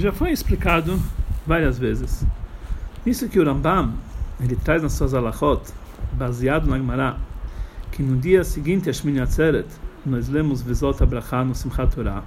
já 0.00 0.12
foi 0.12 0.32
explicado 0.32 0.98
várias 1.46 1.78
vezes. 1.78 2.24
Isso 3.04 3.28
que 3.28 3.38
o 3.38 3.44
Rambam 3.44 3.92
ele 4.40 4.56
traz 4.56 4.82
nas 4.82 4.94
suas 4.94 5.12
alachot, 5.12 5.60
baseado 6.14 6.66
na 6.66 6.78
Gemara, 6.78 7.16
que 7.92 8.02
no 8.02 8.16
dia 8.16 8.42
seguinte 8.42 8.88
a 8.88 8.92
Shmini 8.92 9.20
Atzeret, 9.20 9.66
nós 10.04 10.28
lemos 10.28 10.62
Vizot 10.62 11.02
Abraha 11.02 11.44
no 11.44 11.54
Simchat 11.54 11.94
Torah. 11.94 12.22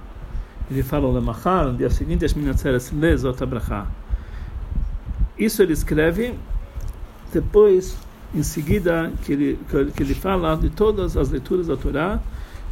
Ele 0.70 0.82
fala, 0.82 1.10
Lemachar, 1.10 1.66
no 1.66 1.76
dia 1.76 1.90
seguinte 1.90 2.24
a 2.24 2.28
Shmini 2.28 2.50
Atzeret, 2.50 2.94
lê 2.94 3.16
Zot 3.16 3.42
Abraha. 3.42 3.86
Isso 5.36 5.60
ele 5.60 5.72
escreve 5.72 6.38
depois, 7.32 7.96
em 8.32 8.44
seguida, 8.44 9.12
que 9.24 9.32
ele, 9.32 9.58
que 9.96 10.02
ele 10.02 10.14
fala 10.14 10.56
de 10.56 10.70
todas 10.70 11.16
as 11.16 11.30
leituras 11.30 11.66
da 11.66 11.76
Torá 11.76 12.20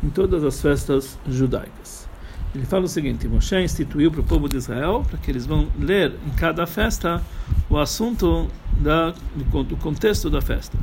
em 0.03 0.09
todas 0.09 0.45
as 0.45 0.61
festas 0.61 1.19
judaicas. 1.29 2.02
Ele 2.55 2.67
fala 2.67 2.85
o 2.85 2.89
seguinte: 2.89 3.27
Moshe 3.27 3.59
instituiu 3.63 4.11
para 4.11 4.21
o 4.21 4.25
povo 4.25 4.49
de 4.49 4.57
Israel 4.57 5.05
para 5.09 5.19
que 5.19 5.31
eles 5.31 5.47
vão 5.47 5.69
ler 5.79 6.13
em 6.27 6.31
cada 6.31 6.67
festa 6.67 7.23
o 7.71 7.79
assunto 7.79 8.49
da, 8.79 9.15
do, 9.35 9.65
do 9.65 9.77
contexto 9.77 10.29
da 10.29 10.41
festa. 10.41 10.77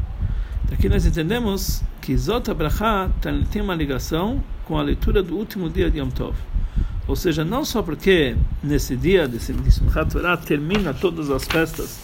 Daqui 0.69 0.87
nós 0.89 1.05
entendemos 1.05 1.83
que 2.01 2.15
Zot 2.15 2.49
Abraha 2.49 3.11
tem 3.51 3.61
uma 3.61 3.75
ligação 3.75 4.43
com 4.65 4.77
a 4.77 4.81
leitura 4.81 5.21
do 5.21 5.35
último 5.35 5.69
dia 5.69 5.89
de 5.89 5.99
Yom 5.99 6.09
Tov. 6.09 6.35
Ou 7.07 7.15
seja, 7.15 7.43
não 7.43 7.65
só 7.65 7.81
porque 7.81 8.35
nesse 8.63 8.95
dia 8.95 9.27
de 9.27 9.39
Simchat 9.39 10.11
Torah 10.11 10.37
termina 10.37 10.93
todas 10.93 11.31
as 11.31 11.43
festas 11.43 11.99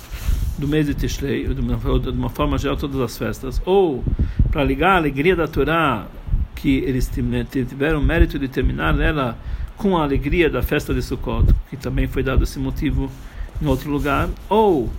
do 0.57 0.67
mês 0.67 0.87
de 0.87 0.95
Tishrei, 0.95 1.47
de 1.47 1.61
uma, 1.61 1.99
de 1.99 2.09
uma 2.09 2.29
forma 2.29 2.57
geral 2.57 2.75
todas 2.75 2.99
as 2.99 3.15
festas, 3.15 3.61
ou 3.65 4.03
para 4.51 4.63
ligar 4.63 4.93
a 4.93 4.97
alegria 4.97 5.35
da 5.35 5.47
Torá 5.47 6.07
que 6.65 6.79
eles 6.79 7.07
tiveram 7.51 7.99
o 7.99 8.03
mérito 8.03 8.39
de 8.39 8.47
terminar 8.47 8.99
ela 8.99 9.37
com 9.77 9.95
a 9.95 10.01
alegria 10.01 10.49
da 10.49 10.63
festa 10.63 10.95
de 10.95 11.01
Sukkot, 11.03 11.53
que 11.69 11.77
também 11.77 12.07
foi 12.07 12.23
dado 12.23 12.43
esse 12.43 12.57
motivo 12.57 13.07
em 13.61 13.67
outro 13.67 13.91
lugar, 13.91 14.27
ou 14.49 14.89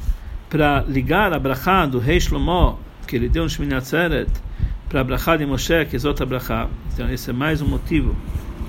para 0.48 0.84
ligar 0.86 1.32
a 1.32 1.40
brachá 1.40 1.84
do 1.84 1.98
rei 1.98 2.20
Shlomo, 2.20 2.78
que 3.04 3.16
ele 3.16 3.28
deu 3.28 3.42
um 3.42 3.48
Shmini 3.48 3.74
Atzeret, 3.74 4.30
para 4.88 5.00
a 5.00 5.04
brachá 5.04 5.36
de 5.36 5.44
Moshe, 5.44 5.84
que 5.86 5.96
é 5.96 5.98
outra 6.06 6.24
brachá. 6.24 6.68
Então 6.94 7.10
esse 7.10 7.30
é 7.30 7.32
mais 7.32 7.60
um 7.60 7.66
motivo. 7.66 8.14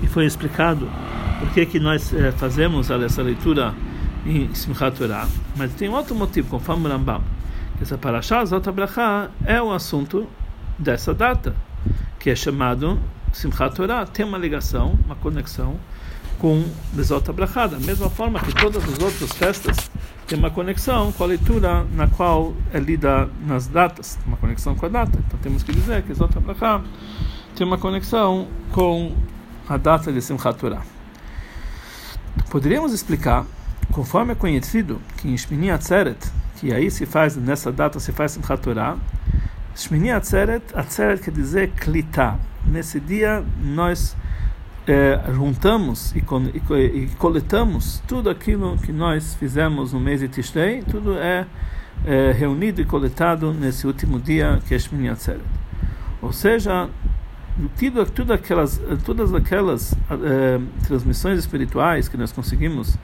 E 0.02 0.08
foi 0.08 0.26
explicado 0.26 0.90
por 1.38 1.50
que, 1.50 1.66
que 1.66 1.78
nós 1.78 2.12
eh, 2.12 2.32
fazemos 2.32 2.90
essa 2.90 3.22
leitura 3.22 3.74
em 4.26 4.52
Simchat 4.52 4.98
Torah. 4.98 5.28
Mas 5.56 5.72
tem 5.74 5.88
outro 5.88 6.16
motivo, 6.16 6.48
conforme 6.48 6.88
o 6.88 6.90
Rambam, 6.90 7.22
essa 7.80 7.96
paraxá, 7.96 8.44
Zot 8.44 8.68
Brachá, 8.72 9.30
é 9.46 9.62
o 9.62 9.70
assunto 9.70 10.26
dessa 10.76 11.14
data, 11.14 11.54
que 12.18 12.30
é 12.30 12.36
chamado 12.36 12.98
Simchat 13.32 13.74
Torah, 13.74 14.06
tem 14.06 14.24
uma 14.24 14.38
ligação, 14.38 14.98
uma 15.04 15.14
conexão 15.14 15.76
com 16.38 16.64
Bezot 16.92 17.28
Abrahá, 17.28 17.66
da 17.66 17.78
mesma 17.78 18.08
forma 18.08 18.40
que 18.40 18.54
todas 18.54 18.82
as 18.84 18.98
outras 19.00 19.32
festas 19.32 19.90
têm 20.26 20.38
uma 20.38 20.50
conexão 20.50 21.10
com 21.12 21.24
a 21.24 21.26
leitura 21.26 21.84
na 21.94 22.06
qual 22.06 22.54
é 22.72 22.78
lida 22.78 23.28
nas 23.46 23.66
datas, 23.66 24.18
uma 24.26 24.36
conexão 24.36 24.74
com 24.74 24.86
a 24.86 24.88
data. 24.88 25.18
Então 25.26 25.38
temos 25.40 25.62
que 25.62 25.72
dizer 25.72 26.02
que 26.02 26.08
Bezot 26.08 26.36
Abrahá 26.36 26.82
tem 27.56 27.66
uma 27.66 27.78
conexão 27.78 28.46
com 28.72 29.14
a 29.68 29.76
data 29.76 30.12
de 30.12 30.22
Simchat 30.22 30.58
Torah. 30.58 30.82
Poderíamos 32.50 32.92
explicar, 32.92 33.44
conforme 33.92 34.32
é 34.32 34.34
conhecido, 34.34 35.00
que 35.16 35.28
em 35.28 35.36
Shmini 35.36 35.70
Atzeret, 35.70 36.18
que 36.56 36.72
aí 36.72 36.90
se 36.90 37.04
faz, 37.04 37.36
nessa 37.36 37.72
data 37.72 37.98
se 37.98 38.12
faz 38.12 38.32
Simchat 38.32 38.62
Torah, 38.62 38.96
Shmini 39.78 40.10
Atzeret, 40.10 40.74
Atzeret 40.74 41.22
quer 41.22 41.30
dizer 41.30 41.70
klita. 41.76 42.36
Nesse 42.66 42.98
dia 42.98 43.44
nós 43.62 44.16
é, 44.88 45.20
juntamos 45.32 46.12
e, 46.16 46.18
e, 46.18 47.04
e, 47.04 47.06
coletamos 47.16 48.02
tudo 48.08 48.28
aquilo 48.28 48.76
que 48.78 48.90
nós 48.90 49.36
fizemos 49.36 49.92
no 49.92 50.00
mês 50.00 50.18
de 50.18 50.26
Tishrei, 50.26 50.82
tudo 50.82 51.16
é, 51.16 51.46
é 52.04 52.32
reunido 52.32 52.80
e 52.80 52.84
coletado 52.84 53.54
nesse 53.54 53.86
último 53.86 54.18
dia 54.18 54.60
que 54.66 54.74
é 54.74 54.78
Shmini 54.80 55.10
Atzeret. 55.10 55.44
Ou 56.20 56.32
seja, 56.32 56.90
tudo, 58.14 58.32
aquelas, 58.32 58.80
todas 59.04 59.34
aquelas 59.34 59.92
é, 59.92 60.60
transmissões 60.86 61.38
espirituais 61.38 62.08
que 62.08 62.16
nós 62.16 62.30
conseguimos 62.30 62.96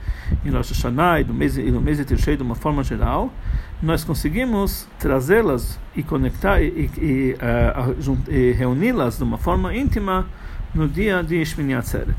em 0.45 0.49
Rosh 0.49 0.71
Hashanah 0.71 1.21
e 1.21 1.23
no 1.25 1.33
mês, 1.33 1.57
e 1.57 1.69
no 1.69 1.81
mês 1.81 1.97
de 1.97 2.05
Tishrei 2.05 2.37
de 2.37 2.43
uma 2.43 2.55
forma 2.55 2.83
geral, 2.83 3.33
nós 3.81 4.03
conseguimos 4.03 4.87
trazê-las 4.97 5.77
e 5.95 6.01
conectar 6.01 6.61
e, 6.61 6.89
e, 6.97 7.35
uh, 7.35 8.31
e 8.31 8.51
reuni-las 8.53 9.17
de 9.17 9.23
uma 9.23 9.37
forma 9.37 9.75
íntima 9.75 10.25
no 10.73 10.87
dia 10.87 11.21
de 11.21 11.43
Shmini 11.43 11.73
Atzeret. 11.73 12.15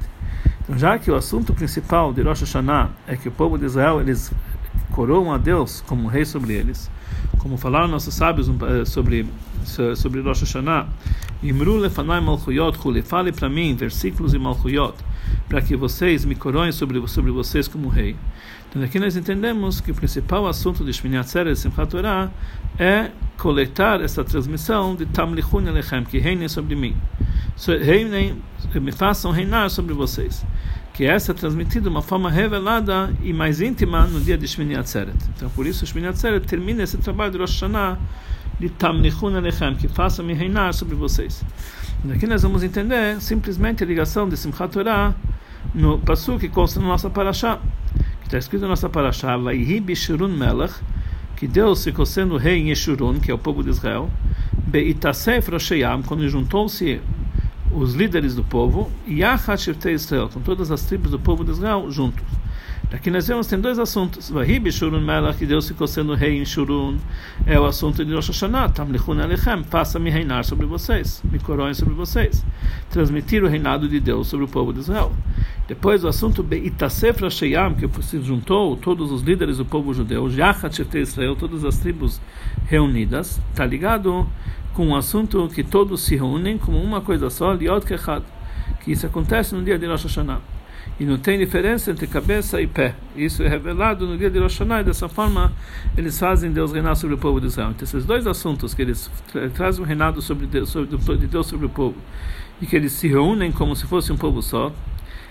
Então, 0.63 0.79
já 0.79 0.99
que 0.99 1.11
o 1.11 1.15
assunto 1.15 1.55
principal 1.55 2.13
de 2.13 2.23
Rosh 2.23 2.41
Hashanah 2.41 2.91
é 3.07 3.17
que 3.17 3.29
o 3.29 3.33
povo 3.33 3.57
de 3.57 3.65
Israel 3.65 4.01
eles 4.01 4.31
coroam 4.91 5.33
a 5.33 5.39
Deus 5.39 5.83
como 5.87 6.09
rei 6.09 6.25
sobre 6.25 6.53
eles, 6.53 6.91
como 7.47 7.57
falaram 7.57 7.87
nossos 7.87 8.13
sábios 8.13 8.49
eh, 8.49 8.85
sobre 8.85 9.25
sobre 9.95 10.21
Rosh 10.21 10.41
Hashanah, 10.41 10.89
Imru 11.43 11.77
lefanai 11.77 12.21
malchuyot 12.21 12.77
chule, 12.77 13.03
fale 13.03 13.31
para 13.31 13.49
mim 13.49 13.77
versículos 13.77 14.35
e 14.35 14.39
malchuyot, 14.39 14.95
para 15.49 15.63
que 15.63 15.77
vocês 15.77 16.25
me 16.25 16.35
coroem 16.35 16.73
sobre 16.73 17.07
sobre 17.07 17.31
vocês 17.31 17.69
como 17.69 17.89
rei. 17.89 18.17
Então 18.69 18.83
aqui 18.83 18.99
nós 18.99 19.17
entendemos 19.17 19.81
que 19.81 19.93
o 19.93 19.95
principal 19.95 20.49
assunto 20.49 20.85
de 20.85 20.93
Shmini 20.93 21.19
Atzeret 21.19 21.53
e 21.53 21.57
Simchat 21.57 21.89
Torah 21.89 22.33
é 22.81 23.11
coletar 23.39 24.01
essa 24.01 24.25
transmissão 24.25 24.97
de 24.97 25.07
Tamlichun 25.07 25.69
Alechem, 25.69 26.05
que 26.05 26.19
reinem 26.19 26.49
sobre 26.49 26.75
mim 26.75 26.97
reinem, 27.83 28.37
me 28.75 28.93
façam 28.93 29.31
reinar 29.31 29.71
sobre 29.71 29.95
vocês. 29.95 30.45
Que 30.97 31.05
essa 31.05 31.33
é 31.33 31.35
transmitida 31.35 31.83
de 31.83 31.89
uma 31.89 32.01
forma 32.01 32.31
revelada 32.31 33.13
e 33.23 33.33
mais 33.33 33.61
íntima 33.61 34.07
no 34.07 34.19
dia 34.19 34.39
de 34.39 34.49
Shmini 34.49 34.77
Atzeret. 34.77 35.17
Então, 35.37 35.51
por 35.51 35.67
isso, 35.67 35.87
Shmini 35.87 36.07
Atzeret 36.07 36.47
termina 36.47 36.83
esse 36.83 36.97
trabalho 36.97 37.33
de 37.33 37.39
Rosh 37.39 37.61
Hashanah 37.61 37.99
de 38.59 38.71
Tamnichun 38.71 39.37
Alechem, 39.37 39.75
que 39.75 39.89
façam-me 39.89 40.33
reinar 40.33 40.73
sobre 40.73 40.95
vocês. 40.95 41.45
E 42.03 42.13
aqui 42.13 42.27
nós 42.27 42.43
vamos 42.43 42.63
entender 42.63 43.21
simplesmente 43.21 43.85
a 43.85 43.87
ligação 43.87 44.27
de 44.27 44.37
Simchat 44.37 44.73
Torah 44.73 45.15
no 45.75 45.99
passo 45.99 46.39
que 46.39 46.49
consta 46.49 46.81
na 46.81 46.87
nossa 46.87 47.11
paraxá, 47.11 47.59
que 48.21 48.29
está 48.29 48.39
escrito 48.39 48.63
na 48.63 48.69
nossa 48.69 48.89
paraxá, 48.89 49.37
Vaihi 49.37 49.81
Bishurun 49.81 50.29
Melech, 50.29 50.75
que 51.37 51.47
Deus 51.47 51.85
ficou 51.85 52.07
sendo 52.07 52.39
rei 52.39 52.59
em 52.59 52.69
Yeshurun, 52.71 53.21
que 53.21 53.31
é 53.31 53.35
o 53.35 53.39
povo 53.39 53.63
de 53.63 53.69
Israel, 53.69 54.11
Beitasef 54.67 55.51
Rosheyam, 55.51 56.03
quando 56.03 56.27
juntou-se 56.29 57.01
os 57.73 57.95
líderes 57.95 58.35
do 58.35 58.45
povo, 58.45 58.91
Yachat 59.09 59.61
Shirtei 59.61 59.95
Israel, 59.95 60.29
com 60.33 60.41
todas 60.41 60.71
as 60.71 60.85
tribos 60.85 61.11
do 61.11 61.19
povo 61.19 61.45
de 61.45 61.53
Israel 61.53 61.91
juntos. 61.91 62.25
Aqui 62.93 63.11
nós 63.11 63.27
vemos 63.27 63.49
tem 63.49 63.61
dois 63.61 63.81
assuntos. 63.81 64.31
Vahib 64.31 64.71
Shurun 64.71 65.01
Melach, 65.01 65.37
que 65.37 65.45
Deus 65.45 65.67
ficou 65.67 65.89
sendo 65.89 66.15
rei 66.15 66.41
em 66.41 66.45
Shurun, 66.45 66.97
é 67.45 67.59
o 67.59 67.65
assunto 67.65 68.05
de 68.05 68.15
Rosh 68.15 68.29
Hashanah. 68.29 68.69
Tamlichun 68.69 69.21
Alechem, 69.21 69.65
faça-me 69.65 70.09
reinar 70.09 70.45
sobre 70.45 70.67
vocês, 70.67 71.21
me 71.25 71.41
coroem 71.41 71.75
sobre 71.75 71.95
vocês. 71.95 72.45
Transmitir 72.89 73.43
o 73.43 73.49
reinado 73.49 73.89
de 73.89 73.99
Deus 73.99 74.29
sobre 74.29 74.45
o 74.45 74.49
povo 74.49 74.73
de 74.73 74.81
Israel. 74.81 75.13
Depois 75.67 76.05
o 76.05 76.09
assunto 76.09 76.45
Beitasef 76.45 77.23
Rasheyam, 77.23 77.75
que 77.75 77.91
se 78.05 78.23
juntou 78.23 78.77
todos 78.77 79.11
os 79.11 79.21
líderes 79.21 79.59
do 79.59 79.65
povo 79.65 79.93
judeu, 79.93 80.31
Yachat 80.31 80.87
Israel, 80.97 81.35
todas 81.35 81.65
as 81.65 81.79
tribos 81.79 82.21
reunidas, 82.67 83.41
está 83.51 83.67
ligado 83.67 84.29
com 84.77 84.89
um 84.89 84.95
assunto 84.95 85.49
que 85.49 85.65
todos 85.65 86.03
se 86.03 86.17
reúnem 86.17 86.59
como 86.59 86.79
uma 86.79 87.01
coisa 87.01 87.31
só, 87.31 87.55
liot 87.55 87.87
kechad, 87.87 88.23
que 88.85 88.93
isso 88.93 89.07
acontece 89.07 89.55
no 89.55 89.65
dia 89.65 89.79
de 89.79 89.87
Rosh 89.87 90.03
Hashanah. 90.03 90.39
E 91.01 91.05
não 91.07 91.17
tem 91.17 91.39
diferença 91.39 91.91
entre 91.91 92.07
cabeça 92.07 92.61
e 92.61 92.67
pé. 92.67 92.95
Isso 93.17 93.43
é 93.43 93.49
revelado 93.49 94.07
no 94.07 94.19
dia 94.19 94.29
de 94.29 94.39
Rosh 94.39 94.59
Hashanah, 94.59 94.83
e 94.83 94.85
dessa 94.85 95.09
forma 95.09 95.51
eles 95.97 96.19
fazem 96.19 96.53
Deus 96.53 96.73
reinar 96.73 96.95
sobre 96.95 97.15
o 97.15 97.19
povo 97.19 97.41
de 97.41 97.47
Israel. 97.47 97.71
Então, 97.71 97.85
esses 97.85 98.05
dois 98.05 98.27
assuntos, 98.27 98.75
que 98.75 98.83
eles 98.83 99.11
tra 99.33 99.49
trazem 99.49 99.83
o 99.83 99.87
reinado 99.87 100.21
sobre 100.21 100.47
Deus, 100.47 100.69
sobre, 100.69 101.17
de 101.17 101.27
Deus 101.27 101.47
sobre 101.47 101.65
o 101.65 101.71
povo, 101.71 101.97
e 102.61 102.67
que 102.67 102.77
eles 102.77 102.93
se 102.93 103.09
reúnem 103.09 103.51
como 103.51 103.75
se 103.75 103.87
fosse 103.87 104.13
um 104.13 104.17
povo 104.19 104.43
só, 104.43 104.71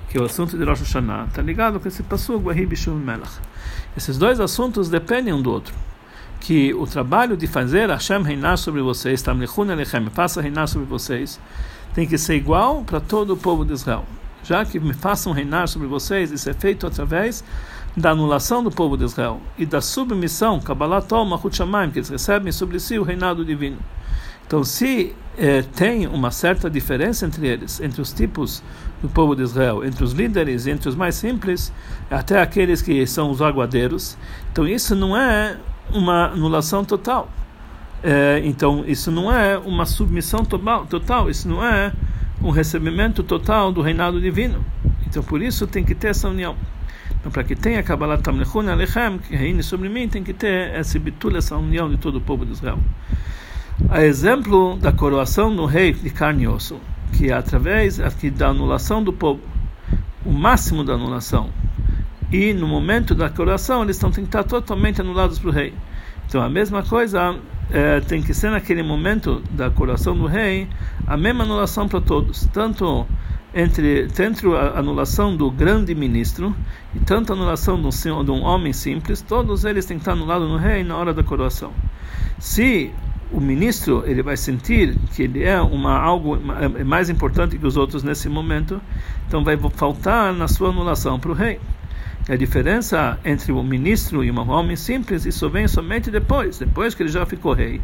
que 0.09 0.17
é 0.17 0.21
o 0.21 0.25
assunto 0.25 0.57
de 0.57 0.63
Rosh 0.63 0.79
Hashanah, 0.79 1.25
está 1.25 1.43
ligado 1.43 1.79
com 1.79 1.87
esse 1.87 2.01
passo 2.01 2.35
Guahib 2.39 2.75
Shum 2.75 2.95
Melach. 2.95 3.39
Esses 3.95 4.17
dois 4.17 4.39
assuntos 4.39 4.89
dependem 4.89 5.31
um 5.31 5.41
do 5.41 5.51
outro 5.51 5.75
que 6.45 6.71
o 6.75 6.85
trabalho 6.85 7.35
de 7.35 7.47
fazer 7.47 7.89
Hashem 7.89 8.21
reinar 8.21 8.59
sobre 8.59 8.79
vocês, 8.79 9.19
Tamlichun 9.19 9.71
Elechem, 9.71 10.07
faça 10.11 10.39
reinar 10.39 10.67
sobre 10.67 10.85
vocês, 10.85 11.39
tem 11.95 12.07
que 12.07 12.19
ser 12.19 12.35
igual 12.35 12.83
para 12.83 12.99
todo 12.99 13.33
o 13.33 13.37
povo 13.37 13.65
de 13.65 13.73
Israel. 13.73 14.05
Já 14.43 14.63
que 14.63 14.79
me 14.79 14.93
façam 14.93 15.33
reinar 15.33 15.67
sobre 15.67 15.87
vocês, 15.87 16.31
isso 16.31 16.47
é 16.47 16.53
feito 16.53 16.85
através 16.85 17.43
da 17.97 18.11
anulação 18.11 18.63
do 18.63 18.69
povo 18.69 18.95
de 18.95 19.05
Israel 19.05 19.41
e 19.57 19.65
da 19.65 19.81
submissão, 19.81 20.59
Kabbalat 20.59 21.09
Mahut 21.09 21.57
Shamayim, 21.57 21.89
que 21.89 21.97
eles 21.97 22.09
recebem 22.09 22.51
sobre 22.51 22.79
si 22.79 22.99
o 22.99 23.03
reinado 23.03 23.43
divino. 23.43 23.79
Então, 24.45 24.63
se 24.63 25.15
eh, 25.39 25.63
tem 25.75 26.05
uma 26.05 26.29
certa 26.29 26.69
diferença 26.69 27.25
entre 27.25 27.47
eles, 27.47 27.81
entre 27.81 27.99
os 27.99 28.13
tipos 28.13 28.61
do 29.01 29.09
povo 29.09 29.35
de 29.35 29.41
Israel, 29.41 29.83
entre 29.83 30.03
os 30.03 30.11
líderes, 30.11 30.67
entre 30.67 30.89
os 30.89 30.95
mais 30.95 31.15
simples, 31.15 31.73
até 32.11 32.39
aqueles 32.39 32.83
que 32.83 33.07
são 33.07 33.31
os 33.31 33.41
aguadeiros, 33.41 34.15
então 34.51 34.67
isso 34.67 34.95
não 34.95 35.17
é 35.17 35.57
uma 35.93 36.27
anulação 36.27 36.83
total. 36.83 37.29
É, 38.03 38.41
então, 38.43 38.83
isso 38.85 39.09
não 39.09 39.31
é 39.31 39.57
uma 39.57 39.85
submissão 39.85 40.45
total, 40.45 41.29
isso 41.29 41.47
não 41.47 41.65
é 41.65 41.91
um 42.41 42.51
recebimento 42.51 43.23
total 43.23 43.71
do 43.71 43.81
reinado 43.81 44.21
divino. 44.21 44.63
Então, 45.07 45.23
por 45.23 45.41
isso 45.41 45.65
tem 45.65 45.83
que 45.83 45.95
ter 45.95 46.09
essa 46.09 46.29
união. 46.29 46.55
para 47.31 47.43
que 47.43 47.55
tenha 47.55 47.81
Kabbalat 47.81 48.21
Tamlechun 48.21 48.69
Alechem, 48.69 49.17
que 49.17 49.35
reine 49.35 49.63
sobre 49.63 49.89
mim, 49.89 50.07
tem 50.07 50.23
que 50.23 50.33
ter 50.33 50.75
esse 50.75 50.99
bitul, 50.99 51.35
essa 51.35 51.57
união 51.57 51.89
de 51.89 51.97
todo 51.97 52.17
o 52.17 52.21
povo 52.21 52.45
de 52.45 52.51
Israel. 52.51 52.77
A 53.89 54.03
exemplo 54.03 54.77
da 54.77 54.91
coroação 54.91 55.55
do 55.55 55.65
rei 55.65 55.91
de 55.91 56.09
carne 56.09 56.43
e 56.43 56.47
osso, 56.47 56.79
que 57.13 57.31
é 57.31 57.33
através 57.33 57.97
da 57.97 58.47
anulação 58.47 59.03
do 59.03 59.11
povo, 59.11 59.41
o 60.23 60.31
máximo 60.31 60.83
da 60.83 60.93
anulação, 60.93 61.49
e 62.35 62.53
no 62.53 62.67
momento 62.67 63.15
da 63.15 63.29
coroação 63.29 63.83
eles 63.83 63.95
estão 63.95 64.11
tem 64.11 64.25
que 64.25 64.27
estar 64.27 64.43
totalmente 64.43 64.99
anulados 64.99 65.39
para 65.39 65.49
o 65.49 65.53
rei. 65.53 65.73
Então 66.27 66.41
a 66.41 66.49
mesma 66.49 66.83
coisa 66.83 67.39
é, 67.71 68.01
tem 68.01 68.21
que 68.21 68.33
ser 68.33 68.51
naquele 68.51 68.83
momento 68.83 69.41
da 69.51 69.69
coroação 69.69 70.17
do 70.17 70.25
rei 70.25 70.67
a 71.07 71.15
mesma 71.15 71.45
anulação 71.45 71.87
para 71.87 72.01
todos, 72.01 72.45
tanto 72.51 73.07
entre 73.53 74.07
tanto 74.07 74.53
a 74.53 74.77
anulação 74.77 75.33
do 75.37 75.49
grande 75.49 75.95
ministro 75.95 76.53
e 76.93 76.99
tanto 76.99 77.31
a 77.31 77.35
anulação 77.37 77.81
de 77.81 77.87
um, 77.87 78.25
de 78.25 78.31
um 78.31 78.43
homem 78.43 78.73
simples, 78.73 79.21
todos 79.21 79.63
eles 79.63 79.85
têm 79.85 79.95
que 79.95 80.01
estar 80.01 80.11
anulados 80.11 80.49
no 80.49 80.57
rei 80.57 80.83
na 80.83 80.97
hora 80.97 81.13
da 81.13 81.23
coroação. 81.23 81.71
Se 82.37 82.91
o 83.31 83.39
ministro 83.39 84.03
ele 84.05 84.21
vai 84.21 84.35
sentir 84.35 84.97
que 85.15 85.23
ele 85.23 85.41
é 85.43 85.59
uma 85.61 85.97
algo 85.97 86.37
é 86.79 86.83
mais 86.83 87.09
importante 87.09 87.57
que 87.57 87.65
os 87.65 87.77
outros 87.77 88.03
nesse 88.03 88.27
momento, 88.27 88.81
então 89.25 89.41
vai 89.41 89.57
faltar 89.73 90.33
na 90.33 90.49
sua 90.49 90.69
anulação 90.69 91.17
para 91.17 91.31
o 91.31 91.33
rei. 91.33 91.59
A 92.27 92.35
diferença 92.35 93.19
entre 93.23 93.51
um 93.51 93.61
ministro 93.61 94.23
e 94.23 94.31
um 94.31 94.49
homem 94.49 94.75
simples, 94.75 95.27
isso 95.27 95.47
vem 95.47 95.67
somente 95.67 96.09
depois, 96.09 96.57
depois 96.57 96.95
que 96.95 97.03
ele 97.03 97.11
já 97.11 97.23
ficou 97.23 97.53
rei, 97.53 97.79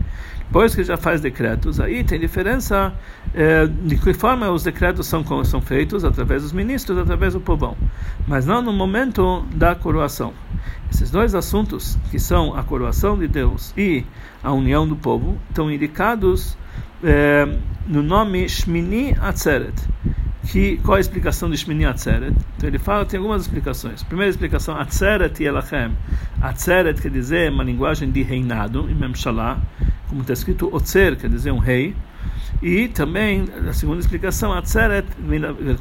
depois 0.48 0.74
que 0.74 0.82
ele 0.82 0.88
já 0.88 0.98
faz 0.98 1.22
decretos. 1.22 1.80
Aí 1.80 2.04
tem 2.04 2.20
diferença 2.20 2.92
é, 3.36 3.68
de 3.68 3.96
que 3.98 4.16
forma 4.16 4.50
os 4.50 4.64
decretos 4.64 5.06
são, 5.06 5.24
são 5.46 5.62
feitos, 5.62 6.04
através 6.04 6.42
dos 6.42 6.54
ministros, 6.54 6.98
através 6.98 7.34
do 7.34 7.40
povão, 7.40 7.78
mas 8.28 8.44
não 8.48 8.64
no 8.64 8.74
momento 8.74 9.46
da 9.54 9.76
coroação. 9.76 10.34
Esses 10.92 11.12
dois 11.12 11.36
assuntos, 11.36 11.96
que 12.10 12.18
são 12.18 12.58
a 12.58 12.64
coroação 12.64 13.20
de 13.20 13.28
Deus 13.28 13.72
e 13.78 14.04
a 14.42 14.52
união 14.52 14.88
do 14.88 14.96
povo, 14.96 15.38
estão 15.50 15.72
indicados 15.72 16.58
é, 17.04 17.48
no 17.88 18.02
nome 18.02 18.50
Shmini 18.50 19.16
Atzeret 19.22 19.76
que 20.48 20.78
qual 20.78 20.98
a 20.98 21.00
explicação 21.00 21.50
de 21.50 21.58
Shmini 21.58 21.86
Atzeret? 21.86 22.36
Então 22.58 22.68
ele 22.68 22.80
fala, 22.80 23.06
tem 23.06 23.18
algumas 23.20 23.44
explicações. 23.44 24.04
Primeira 24.04 24.30
explicação, 24.30 24.76
Atzeret 24.76 25.42
Yelachem. 25.42 25.92
Atzeret 26.42 27.00
quer 27.02 27.12
dizer 27.12 27.52
uma 27.52 27.64
linguagem 27.64 28.10
de 28.10 28.24
reinado, 28.24 28.90
em 28.90 28.96
Memshalá, 28.96 29.60
como 30.10 30.22
está 30.22 30.34
escrito 30.34 30.74
Otzer, 30.74 31.16
quer 31.16 31.30
dizer 31.30 31.52
um 31.52 31.60
rei. 31.60 31.96
E 32.62 32.88
também, 32.88 33.48
a 33.68 33.74
segunda 33.74 34.00
explicação, 34.00 34.52
Atzeret, 34.54 35.08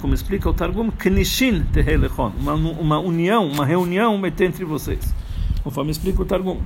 como 0.00 0.14
explica 0.14 0.48
o 0.48 0.54
Targum, 0.54 0.90
Knishin 0.90 1.62
Tehelechon, 1.72 2.32
uma, 2.38 2.54
uma 2.54 2.98
união, 2.98 3.46
uma 3.46 3.66
reunião 3.66 4.20
entre 4.24 4.64
vocês. 4.64 5.14
Conforme 5.62 5.90
explica 5.90 6.22
o 6.22 6.24
Targum. 6.24 6.60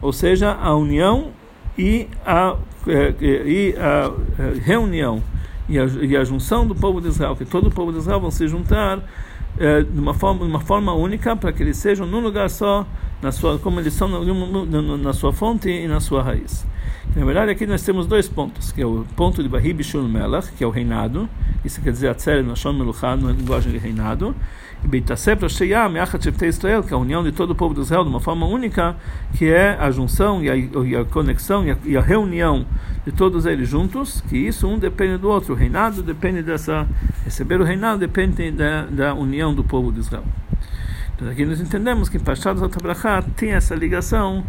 Ou 0.00 0.12
seja, 0.12 0.52
a 0.52 0.74
união 0.74 1.30
e 1.76 2.08
a, 2.26 2.56
eh, 2.86 3.14
e 3.20 3.74
a 3.78 4.10
eh, 4.38 4.60
reunião 4.64 5.22
e 5.70 5.78
a, 5.78 5.84
e 5.84 6.16
a 6.16 6.24
junção 6.24 6.66
do 6.66 6.74
povo 6.74 7.00
de 7.00 7.08
Israel, 7.08 7.36
que 7.36 7.44
todo 7.44 7.68
o 7.68 7.70
povo 7.70 7.92
de 7.92 7.98
Israel 7.98 8.20
vão 8.20 8.30
se 8.30 8.46
juntar 8.48 8.98
é, 9.58 9.82
de 9.82 9.98
uma 9.98 10.12
forma, 10.12 10.44
uma 10.44 10.60
forma 10.60 10.92
única 10.92 11.36
para 11.36 11.52
que 11.52 11.62
eles 11.62 11.76
sejam 11.76 12.06
num 12.06 12.20
lugar 12.20 12.50
só, 12.50 12.84
na 13.22 13.32
sua, 13.32 13.58
como 13.58 13.80
eles 13.80 13.92
são 13.92 14.08
na, 14.08 14.96
na 14.96 15.12
sua 15.12 15.32
fonte 15.32 15.68
e 15.68 15.86
na 15.86 16.00
sua 16.00 16.22
raiz. 16.22 16.66
Na 17.14 17.24
verdade, 17.24 17.50
aqui 17.50 17.66
nós 17.66 17.82
temos 17.82 18.06
dois 18.06 18.28
pontos, 18.28 18.70
que 18.70 18.80
é 18.80 18.86
o 18.86 19.04
ponto 19.16 19.42
de 19.42 19.48
Bahib 19.48 19.82
Shul 19.82 20.08
Melach, 20.08 20.52
que 20.52 20.62
é 20.62 20.66
o 20.66 20.70
reinado, 20.70 21.28
isso 21.64 21.80
quer 21.80 21.90
dizer 21.90 22.08
Atzer 22.08 22.44
Nashon 22.44 22.72
Meluchad, 22.72 23.20
na 23.20 23.32
linguagem 23.32 23.72
de 23.72 23.78
reinado, 23.78 24.34
e 24.84 24.88
Beitasep 24.88 25.42
Rosheyam, 25.42 25.96
Yachat 25.96 26.22
Sheptei 26.22 26.48
Israel, 26.48 26.82
que 26.82 26.92
é 26.92 26.96
a 26.96 26.98
união 26.98 27.22
de 27.22 27.32
todo 27.32 27.50
o 27.50 27.54
povo 27.54 27.74
de 27.74 27.80
Israel 27.80 28.04
de 28.04 28.10
uma 28.10 28.20
forma 28.20 28.46
única, 28.46 28.96
que 29.36 29.46
é 29.46 29.76
a 29.78 29.90
junção 29.90 30.42
e 30.42 30.48
a, 30.48 30.56
e 30.56 30.96
a 30.96 31.04
conexão 31.04 31.66
e 31.66 31.70
a, 31.72 31.76
e 31.84 31.96
a, 31.96 32.00
reunião 32.00 32.64
de 33.04 33.12
todos 33.12 33.44
eles 33.44 33.68
juntos, 33.68 34.22
que 34.28 34.38
isso 34.38 34.66
um 34.68 34.78
depende 34.78 35.18
do 35.18 35.28
outro. 35.28 35.52
O 35.52 35.56
reinado 35.56 36.02
depende 36.02 36.42
dessa. 36.42 36.86
Receber 37.24 37.60
o 37.60 37.64
reinado 37.64 37.98
depende 37.98 38.50
da, 38.50 38.86
da 38.86 39.14
união 39.14 39.52
do 39.52 39.62
povo 39.64 39.92
de 39.92 40.00
Israel. 40.00 40.24
Aqui 41.28 41.44
nós 41.44 41.60
entendemos 41.60 42.08
que 42.08 42.18
Pashat 42.18 42.58
Zotabrachá 42.58 43.22
tem 43.36 43.50
essa 43.50 43.74
ligação 43.74 44.42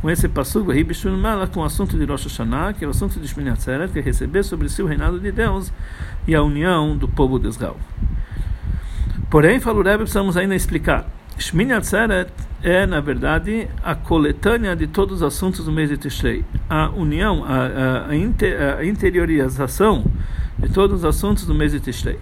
com 0.00 0.10
esse 0.10 0.28
passugo 0.28 0.72
com 1.52 1.60
o 1.60 1.64
assunto 1.64 1.96
de 1.96 2.04
Rosh 2.04 2.24
Hashanah, 2.24 2.72
que 2.72 2.84
é 2.84 2.88
o 2.88 2.90
assunto 2.90 3.20
de 3.20 3.28
Shmini 3.28 3.50
Atzeret, 3.50 3.92
que 3.92 4.00
é 4.00 4.02
receber 4.02 4.42
sobre 4.42 4.68
si 4.68 4.82
o 4.82 4.86
reinado 4.86 5.20
de 5.20 5.30
Deus 5.30 5.72
e 6.26 6.34
a 6.34 6.42
união 6.42 6.96
do 6.96 7.06
povo 7.06 7.38
de 7.38 7.46
Israel. 7.46 7.76
Porém, 9.30 9.60
falou 9.60 9.84
Rebbe, 9.84 9.98
precisamos 9.98 10.36
ainda 10.36 10.56
explicar. 10.56 11.06
Shmini 11.38 11.72
Atzeret 11.72 12.32
é, 12.60 12.86
na 12.86 13.00
verdade, 13.00 13.68
a 13.84 13.94
coletânea 13.94 14.74
de 14.74 14.88
todos 14.88 15.16
os 15.16 15.22
assuntos 15.22 15.64
do 15.64 15.70
mês 15.70 15.90
de 15.90 15.96
Tishrei. 15.96 16.44
A 16.68 16.88
união, 16.88 17.44
a, 17.44 18.08
a, 18.08 18.08
a, 18.08 18.84
interiorização 18.84 20.04
de 20.58 20.68
todos 20.70 20.98
os 20.98 21.04
assuntos 21.04 21.46
do 21.46 21.54
mês 21.54 21.70
de 21.70 21.78
Tishrei. 21.78 22.18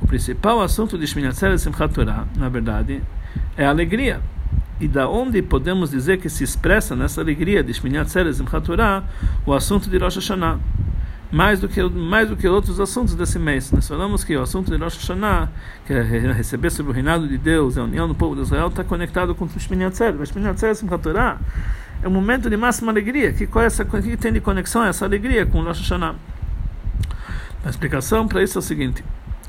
O 0.00 0.06
principal 0.06 0.62
assunto 0.62 0.96
de 0.96 1.06
Shmini 1.06 1.28
Atzeret 1.28 1.58
Simchat 1.58 1.92
Torah, 1.92 2.26
na 2.36 2.48
verdade, 2.48 3.02
é 3.56 3.64
alegria. 3.66 4.20
E 4.80 4.88
da 4.88 5.08
onde 5.08 5.40
podemos 5.40 5.90
dizer 5.90 6.18
que 6.18 6.28
se 6.28 6.42
expressa 6.42 6.96
nessa 6.96 7.20
alegria 7.20 7.62
de 7.62 7.72
Shmini 7.72 7.98
Atzeret 7.98 8.34
Simchat 8.34 8.66
Torah 8.66 9.04
o 9.46 9.52
assunto 9.52 9.88
de 9.88 9.98
Rosh 9.98 10.16
Hashanah 10.16 10.58
mais 11.34 11.58
do 11.58 11.68
que 11.68 11.82
mais 11.82 12.28
do 12.28 12.36
que 12.36 12.46
outros 12.46 12.78
assuntos 12.78 13.14
desse 13.16 13.40
mês. 13.40 13.72
Nós 13.72 13.88
falamos 13.88 14.22
que 14.22 14.36
o 14.36 14.42
assunto 14.42 14.70
de 14.70 14.76
Rosh 14.82 14.96
Hashanah, 14.96 15.48
que 15.84 15.92
é 15.92 16.02
receber 16.32 16.70
sobre 16.70 16.92
o 16.92 16.94
reinado 16.94 17.26
de 17.26 17.36
Deus, 17.36 17.76
a 17.76 17.82
união 17.82 18.06
do 18.06 18.14
povo 18.14 18.36
de 18.36 18.42
Israel, 18.42 18.68
está 18.68 18.84
conectado 18.84 19.34
com 19.34 19.44
o 19.44 19.48
Shmini 19.48 19.84
Atzeret. 19.84 20.16
O 20.16 20.24
Shmini 20.24 20.48
Atzeret 20.48 20.76
Simchat 20.76 21.02
Torah 21.02 21.40
é 22.02 22.08
um 22.08 22.12
momento 22.12 22.48
de 22.48 22.56
máxima 22.56 22.92
alegria. 22.92 23.32
Que 23.32 23.46
qual 23.48 23.64
é 23.64 23.66
essa 23.66 23.84
que 23.84 24.16
tem 24.16 24.32
de 24.32 24.40
conexão 24.40 24.84
essa 24.84 25.04
alegria 25.04 25.44
com 25.44 25.62
Rosh 25.62 25.80
Hashanah? 25.80 26.14
A 27.64 27.70
explicação 27.70 28.28
para 28.28 28.42
isso 28.42 28.58
é 28.58 28.60
o 28.60 28.62
seguinte: 28.62 29.04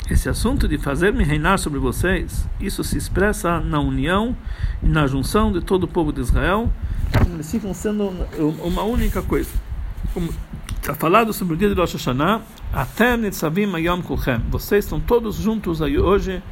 esse 0.10 0.30
assunto 0.30 0.68
de 0.68 0.78
fazer-me 0.78 1.24
reinar 1.24 1.57
sobre 1.57 1.80
vocês, 1.80 2.48
isso 2.60 2.84
se 2.84 2.98
expressa 2.98 3.60
na 3.60 3.80
união 3.80 4.36
e 4.84 4.88
na 4.88 5.07
junção 5.07 5.52
de 5.52 5.62
todo 5.62 5.84
o 5.84 5.88
povo 5.88 6.13
de 6.13 6.22
Israel. 6.22 6.72
Eles 7.34 7.50
ficam 7.50 7.74
sendo 7.74 8.12
uma 8.63 8.84
única 8.84 9.22
coisa. 9.22 9.50
Como 10.13 10.30
Está 10.86 10.94
falado 10.94 11.34
sobre 11.34 11.56
o 11.56 11.57
dia 11.57 11.68
de 11.68 11.74
Rosh 11.74 11.94
Hashanah. 11.94 12.42
Atem 12.72 13.18
nitzavim 13.18 13.74
ayom 13.74 14.04
kulchem. 14.04 14.40
Vocês 14.52 14.86
estão 14.86 15.00
todos 15.00 15.36
juntos 15.36 15.81
aí 15.81 15.98
hoje, 15.98 16.44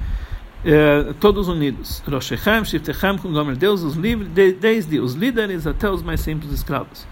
eh, 0.65 1.13
todos 1.19 1.47
unidos. 1.47 2.01
Rosh 2.09 2.31
Hashem, 2.31 2.65
Shiftechem, 2.65 3.19
com 3.19 3.31
de 3.31 3.59
Deus, 3.59 3.83
os 3.83 3.93
livres, 3.93 4.27
desde 4.59 4.99
os 4.99 5.13
líderes 5.13 5.67
até 5.67 5.87
os 5.87 6.01
mais 6.01 6.19
simples 6.21 6.51
escravos. 6.51 7.05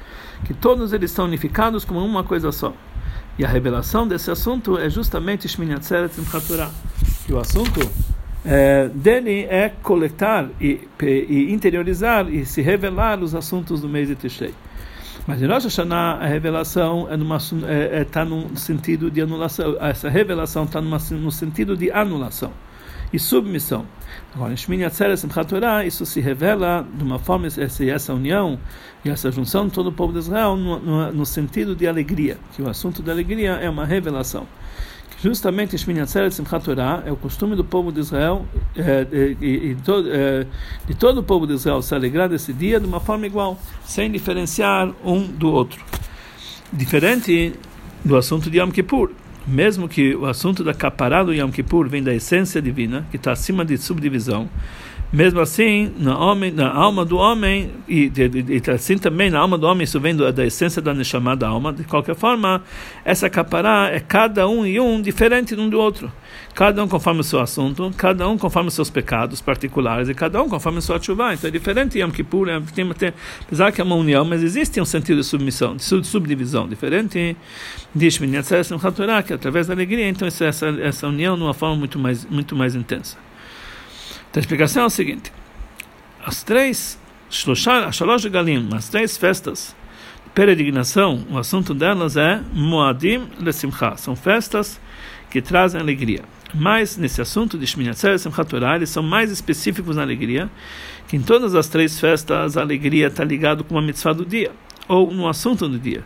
Que 0.46 0.56
todos 0.56 0.94
eles 0.94 1.12
estão 1.12 1.26
unificados 1.26 1.86
como 1.86 2.04
uma 2.04 2.24
coisa 2.24 2.52
só. 2.52 2.74
E 3.38 3.46
a 3.46 3.48
revelação 3.48 4.08
desse 4.08 4.30
assunto 4.30 4.78
é 4.78 4.90
justamente 4.90 5.48
Shmini 5.48 5.74
Atzeret 5.74 6.14
Simchat 6.14 6.46
Torah. 6.48 6.72
Que 7.26 7.34
o 7.34 7.40
assunto 7.40 7.80
é, 8.46 8.90
dele 8.90 9.46
é 9.50 9.70
coletar 9.70 10.50
e, 10.60 10.88
e 11.02 11.52
interiorizar 11.52 12.28
e 12.30 12.46
se 12.46 12.62
revelar 12.62 13.20
os 13.20 13.34
assuntos 13.34 13.82
do 13.82 13.90
mês 13.90 14.08
de 14.08 14.16
Tishrei. 14.16 14.54
Mas 15.28 15.42
em 15.42 15.48
Rosh 15.48 15.66
Hashanah 15.66 16.18
a 16.20 16.26
revelação 16.26 17.08
é 17.10 17.16
está 17.16 17.68
é, 17.68 18.02
é, 18.02 18.04
tá 18.04 18.26
no 18.26 18.58
sentido 18.58 19.12
de 19.12 19.22
anulação. 19.22 19.78
Essa 19.80 20.10
revelação 20.10 20.64
está 20.64 20.82
no 20.82 21.32
sentido 21.32 21.78
de 21.78 21.92
anulação 21.92 22.52
e 23.14 23.20
submissão. 23.20 23.86
Agora, 24.34 24.54
em 24.54 24.58
Shmini 24.58 24.86
Atzeret 24.86 25.18
Simchat 25.18 25.48
Torah, 25.48 25.86
isso 25.86 26.06
se 26.06 26.22
revela 26.22 26.88
de 26.94 27.04
uma 27.04 27.20
forma, 27.20 27.48
essa, 27.48 27.84
essa 27.86 28.14
união 28.14 28.58
e 29.04 29.10
essa 29.10 29.32
junção 29.32 29.68
de 29.68 29.74
todo 29.74 29.88
o 29.88 29.92
povo 29.92 30.14
de 30.14 30.20
Israel 30.20 30.56
no, 30.56 30.80
no, 30.80 31.12
no 31.12 31.26
sentido 31.26 31.76
de 31.76 31.88
alegria, 31.88 32.38
que 32.56 32.62
o 32.62 32.70
assunto 32.70 33.02
da 33.02 33.12
alegria 33.12 33.52
é 33.54 33.70
uma 33.70 33.86
revelação. 33.86 34.48
Justamente 35.22 35.78
Shmini 35.78 36.00
Atzeret 36.00 36.34
Simchat 36.34 36.66
Torah 36.66 37.04
é 37.06 37.12
o 37.12 37.16
costume 37.16 37.56
do 37.56 37.64
povo 37.64 37.92
de 37.92 38.00
Israel 38.00 38.44
é, 38.76 39.06
e, 39.40 39.46
e, 39.46 39.78
é, 40.12 40.48
de 40.88 40.96
todo 40.96 41.20
o 41.20 41.24
povo 41.24 41.46
de 41.46 41.54
Israel 41.54 41.80
se 41.84 41.94
alegrar 41.94 42.28
desse 42.28 42.52
dia 42.52 42.80
de 42.80 42.88
uma 42.88 43.00
forma 43.00 43.28
igual, 43.28 43.60
sem 43.86 44.12
diferenciar 44.12 44.92
um 45.06 45.28
do 45.28 45.52
outro. 45.52 45.84
Diferente 46.74 47.54
do 48.04 48.18
assunto 48.18 48.50
de 48.50 48.58
Yom 48.58 48.72
Kippur. 48.72 49.12
Mesmo 49.48 49.90
que 49.90 50.16
o 50.16 50.26
assunto 50.26 50.64
da 50.64 50.74
capará 50.74 51.24
do 51.24 51.34
Yom 51.34 51.50
Kippur 51.50 51.88
vem 51.90 52.04
da 52.04 52.14
essência 52.14 52.62
divina, 52.62 53.06
que 53.10 53.18
está 53.18 53.32
acima 53.32 53.66
de 53.66 53.78
subdivisão, 53.78 54.48
mesmo 55.12 55.42
assim, 55.42 55.92
na, 56.00 56.18
homem, 56.18 56.52
na 56.52 56.72
alma 56.72 57.04
do 57.04 57.18
homem, 57.18 57.70
e, 57.88 58.12
e, 58.16 58.62
e, 58.66 58.72
assim 58.72 58.98
também 58.98 59.30
na 59.30 59.40
alma 59.40 59.58
do 59.58 59.68
homem, 59.68 59.84
isso 59.84 60.00
vem 60.00 60.16
da, 60.16 60.32
da 60.32 60.46
essência 60.46 60.82
da 60.82 61.04
chamada 61.04 61.48
alma, 61.48 61.74
de 61.74 61.84
qualquer 61.84 62.16
forma, 62.16 62.64
essa 63.04 63.30
capará 63.30 63.90
é 63.92 64.00
cada 64.00 64.48
um 64.48 64.66
e 64.66 64.80
um 64.80 65.02
diferente 65.02 65.54
um 65.54 65.70
do 65.70 65.78
outro. 65.78 66.12
Cada 66.56 66.84
um 66.84 66.88
conforme 66.88 67.20
o 67.22 67.24
seu 67.24 67.40
assunto, 67.40 67.92
cada 67.98 68.28
um 68.28 68.38
conforme 68.38 68.70
os 68.70 68.74
seus 68.74 68.90
pecados 68.90 69.42
particulares, 69.42 70.08
e 70.08 70.14
cada 70.14 70.42
um 70.42 70.48
conforme 70.48 70.78
a 70.78 70.82
sua 70.82 71.02
chuva. 71.02 71.34
Então 71.34 71.48
é 71.48 71.52
diferente 71.52 72.00
Yom 72.00 72.10
Kippur, 72.10 72.48
é, 72.48 72.62
tem, 72.74 72.88
tem, 72.94 73.14
apesar 73.42 73.72
que 73.72 73.82
é 73.82 73.84
uma 73.84 73.96
união, 73.96 74.24
mas 74.24 74.42
existe 74.42 74.80
um 74.80 74.86
sentido 74.86 75.18
de 75.18 75.26
submissão, 75.26 75.76
de 75.76 75.84
subdivisão, 75.84 76.68
diferente 76.68 77.36
de 77.94 78.12
Shmini 78.12 78.38
que 79.26 79.34
através 79.34 79.68
da 79.68 79.74
alegria, 79.74 80.08
então 80.08 80.26
essa, 80.26 80.46
essa 80.46 81.08
união 81.08 81.36
de 81.36 81.44
uma 81.44 81.54
forma 81.54 81.76
muito 81.76 82.00
mais, 82.00 82.26
muito 82.26 82.56
mais 82.56 82.76
intensa. 82.76 83.18
Então 84.32 84.40
a 84.40 84.42
explicação 84.42 84.84
é 84.84 84.86
a 84.88 84.90
seguinte: 84.90 85.32
as 86.26 86.42
três, 86.42 86.98
Shalosh 87.30 88.26
Galim, 88.26 88.70
as 88.74 88.90
três 88.90 89.16
festas 89.16 89.76
peregrinação, 90.34 91.26
o 91.30 91.38
assunto 91.38 91.74
delas 91.74 92.16
é 92.16 92.42
Moadim 92.54 93.28
Lesimcha, 93.40 93.98
são 93.98 94.16
festas 94.16 94.80
que 95.30 95.42
trazem 95.42 95.80
alegria. 95.80 96.22
Mas 96.54 96.98
nesse 96.98 97.22
assunto 97.22 97.58
de 97.58 97.66
Shmini 97.66 97.90
Atzeres 97.90 98.22
e 98.22 98.24
Simchat 98.24 98.50
Torah, 98.50 98.76
eles 98.76 98.90
são 98.90 99.04
mais 99.04 99.32
específicos 99.32 99.96
na 99.96 100.02
alegria, 100.02 100.50
que 101.08 101.16
em 101.16 101.22
todas 101.22 101.56
as 101.56 101.68
três 101.68 102.00
festas 102.00 102.58
a 102.58 102.62
alegria 102.62 103.08
está 103.08 103.24
ligada 103.24 103.64
com 103.64 103.76
uma 103.76 103.82
mitzvah 103.82 104.14
do 104.14 104.26
dia, 104.26 104.52
ou 104.88 105.12
no 105.12 105.28
assunto 105.28 105.68
do 105.68 105.80
dia. 105.80 106.04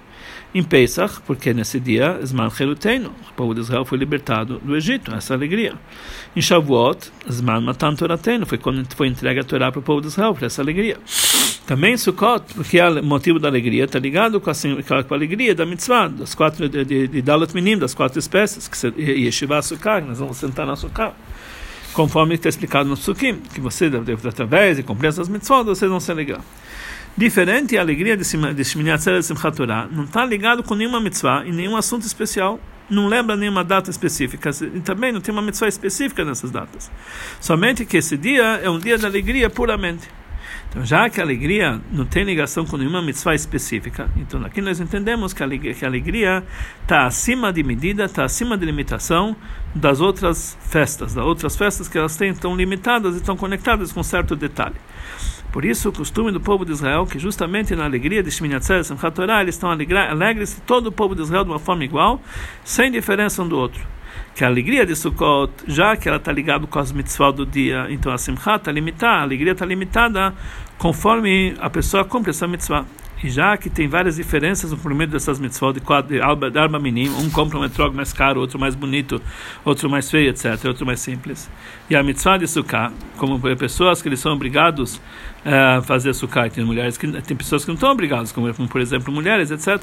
Em 0.53 0.63
Pesach, 0.63 1.21
porque 1.25 1.53
nesse 1.53 1.79
dia, 1.79 2.19
Zman 2.23 2.49
Cheluteinu, 2.49 3.09
o 3.09 3.33
povo 3.33 3.53
de 3.53 3.59
Israel 3.59 3.83
foi 3.83 3.97
libertado 3.97 4.59
do 4.59 4.75
Egito, 4.75 5.13
essa 5.13 5.33
alegria. 5.33 5.73
Em 6.35 6.41
Shavuot, 6.41 7.11
Zman 7.29 7.59
Matan 7.59 7.95
Torateinu, 7.95 8.45
foi 8.45 8.57
quando 8.57 8.87
foi 8.95 9.07
entregue 9.07 9.41
a 9.41 9.43
Torá 9.43 9.71
para 9.71 9.79
o 9.79 9.83
povo 9.83 9.99
de 9.99 10.07
Israel, 10.07 10.33
por 10.33 10.43
essa 10.43 10.61
alegria. 10.61 10.97
Também 11.67 11.97
Sukkot, 11.97 12.53
porque 12.53 12.79
é 12.79 12.87
o 12.87 13.03
motivo 13.03 13.39
da 13.39 13.47
alegria, 13.47 13.83
está 13.83 13.99
ligado 13.99 14.39
com 14.39 14.49
a, 14.49 14.53
com 14.53 15.13
a, 15.13 15.17
alegria 15.17 15.53
da 15.53 15.65
mitzvah, 15.65 16.07
das 16.07 16.33
quatro, 16.35 16.69
de, 16.69 16.85
de, 16.85 17.07
de 17.07 17.21
Dalat 17.21 17.53
Minim, 17.53 17.77
das 17.77 17.93
quatro 17.93 18.19
espécies, 18.19 18.67
que 18.67 19.01
Yeshiva 19.01 19.61
Sukkah, 19.61 19.99
nós 19.99 20.19
vamos 20.19 20.37
sentar 20.37 20.65
na 20.65 20.75
Sukkah 20.75 21.13
conforme 21.95 22.35
está 22.35 22.49
explicado 22.49 22.89
no 22.89 22.97
Sukkim, 22.97 23.39
que 23.53 23.61
você, 23.61 23.89
através 24.27 24.77
de 24.77 24.83
cumprir 24.83 25.07
essas 25.07 25.29
mitzvot, 25.29 25.63
vocês 25.63 25.89
vão 25.89 25.99
se 25.99 26.11
alegrar. 26.11 26.41
Diferente 27.17 27.77
a 27.77 27.81
alegria 27.81 28.17
de 28.17 28.25
Shmini 28.25 28.91
Atzeret 28.91 29.21
e 29.21 29.23
Simchat 29.23 29.55
Torah, 29.55 29.87
não 29.89 30.03
está 30.03 30.25
ligado 30.25 30.61
com 30.61 30.75
nenhuma 30.75 30.99
mitzvah 30.99 31.45
e 31.45 31.51
nenhum 31.51 31.77
assunto 31.77 32.05
especial. 32.05 32.59
Não 32.89 33.07
lembra 33.07 33.37
nenhuma 33.37 33.63
data 33.63 33.89
específica 33.89 34.49
e 34.61 34.81
também 34.81 35.13
não 35.13 35.21
tem 35.21 35.31
uma 35.33 35.41
mitzvah 35.41 35.69
específica 35.69 36.25
nessas 36.25 36.51
datas. 36.51 36.91
Somente 37.39 37.85
que 37.85 37.95
esse 37.95 38.17
dia 38.17 38.59
é 38.61 38.69
um 38.69 38.77
dia 38.77 38.97
de 38.97 39.05
alegria 39.05 39.49
puramente. 39.49 40.09
Então, 40.69 40.85
já 40.85 41.09
que 41.09 41.21
a 41.21 41.23
alegria 41.23 41.79
não 41.89 42.05
tem 42.05 42.25
ligação 42.25 42.65
com 42.65 42.75
nenhuma 42.75 43.01
mitzvah 43.01 43.33
específica, 43.33 44.09
então 44.17 44.43
aqui 44.45 44.61
nós 44.61 44.81
entendemos 44.81 45.33
que 45.33 45.41
a 45.41 45.45
alegria 45.45 46.43
está 46.81 47.05
acima 47.05 47.53
de 47.53 47.63
medida, 47.63 48.03
está 48.03 48.25
acima 48.25 48.57
de 48.57 48.65
limitação 48.65 49.37
das 49.73 50.01
outras 50.01 50.57
festas, 50.69 51.13
das 51.13 51.25
outras 51.25 51.55
festas 51.55 51.87
que 51.87 51.97
elas 51.97 52.17
têm 52.17 52.31
estão 52.31 52.53
limitadas 52.57 53.15
e 53.15 53.19
estão 53.19 53.37
conectadas 53.37 53.93
com 53.93 54.03
certo 54.03 54.35
detalhe. 54.35 54.75
Por 55.55 55.63
isso, 55.63 55.87
o 55.87 55.93
costume 55.93 56.33
do 56.33 56.41
povo 56.41 56.65
de 56.65 56.73
Israel, 56.73 57.05
que 57.05 57.17
justamente 57.17 57.73
na 57.77 57.85
alegria 57.85 58.21
de 58.21 58.29
Atzeres 58.53 58.89
e 58.89 59.11
Torah, 59.11 59.41
eles 59.41 59.55
estão 59.55 59.71
alegres, 59.71 60.61
todo 60.67 60.87
o 60.87 60.91
povo 60.91 61.15
de 61.15 61.21
Israel 61.21 61.45
de 61.45 61.49
uma 61.49 61.59
forma 61.59 61.85
igual, 61.85 62.21
sem 62.61 62.91
diferença 62.91 63.41
um 63.41 63.47
do 63.47 63.57
outro. 63.57 63.81
Que 64.35 64.43
a 64.43 64.47
alegria 64.47 64.85
de 64.85 64.93
Sukkot, 64.97 65.53
já 65.65 65.95
que 65.95 66.09
ela 66.09 66.17
está 66.17 66.29
ligada 66.29 66.67
com 66.67 66.77
as 66.77 66.91
mitzvot 66.91 67.31
do 67.31 67.45
dia, 67.45 67.87
então 67.89 68.11
a 68.11 68.17
Simchat 68.17 68.57
está 68.57 68.69
limitada, 68.69 69.19
a 69.19 69.21
alegria 69.21 69.53
está 69.53 69.65
limitada 69.65 70.35
conforme 70.77 71.55
a 71.57 71.69
pessoa 71.69 72.03
cumpre 72.03 72.31
essa 72.31 72.45
mitzvah. 72.45 72.85
Já 73.29 73.57
que 73.57 73.69
tem 73.69 73.87
várias 73.87 74.15
diferenças 74.15 74.71
no 74.71 74.77
primeiro 74.77 75.11
dessas 75.11 75.39
mitzvot 75.39 75.73
de, 75.73 75.81
de 76.51 76.59
arma 76.59 76.79
menino, 76.79 77.17
um 77.19 77.29
compra 77.29 77.59
um 77.59 77.65
etrog 77.65 77.95
mais 77.95 78.13
caro, 78.13 78.39
outro 78.39 78.59
mais 78.59 78.75
bonito, 78.75 79.21
outro 79.63 79.89
mais 79.89 80.09
feio, 80.09 80.29
etc., 80.29 80.65
outro 80.65 80.85
mais 80.85 80.99
simples. 80.99 81.49
E 81.89 81.95
a 81.95 82.03
mitzvah 82.03 82.37
de 82.37 82.47
sukkah, 82.47 82.91
como 83.17 83.39
pessoas 83.57 84.01
que 84.01 84.09
eles 84.09 84.19
são 84.19 84.33
obrigados 84.33 85.01
a 85.45 85.79
uh, 85.79 85.81
fazer 85.83 86.13
sukkah, 86.13 86.49
tem 86.49 86.63
mulheres 86.63 86.97
que 86.97 87.07
tem 87.21 87.35
pessoas 87.35 87.63
que 87.63 87.69
não 87.69 87.75
estão 87.75 87.91
obrigadas, 87.91 88.31
como, 88.31 88.53
como 88.53 88.67
por 88.67 88.81
exemplo 88.81 89.13
mulheres, 89.13 89.51
etc. 89.51 89.81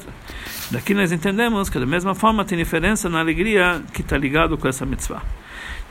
Daqui 0.71 0.93
nós 0.93 1.11
entendemos 1.11 1.69
que 1.69 1.79
da 1.79 1.85
mesma 1.85 2.15
forma 2.15 2.45
tem 2.45 2.57
diferença 2.57 3.09
na 3.09 3.19
alegria 3.19 3.81
que 3.93 4.01
está 4.01 4.17
ligado 4.17 4.57
com 4.57 4.67
essa 4.67 4.85
mitzvah. 4.85 5.21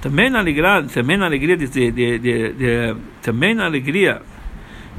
Também 0.00 0.28
na 0.28 0.40
alegria, 0.40 0.82
também 0.92 1.16
na 1.16 1.26
alegria 1.26 1.56
de, 1.56 1.68
de, 1.68 1.90
de, 1.92 2.18
de 2.18 2.96
também 3.22 3.54
na 3.54 3.64
alegria 3.64 4.20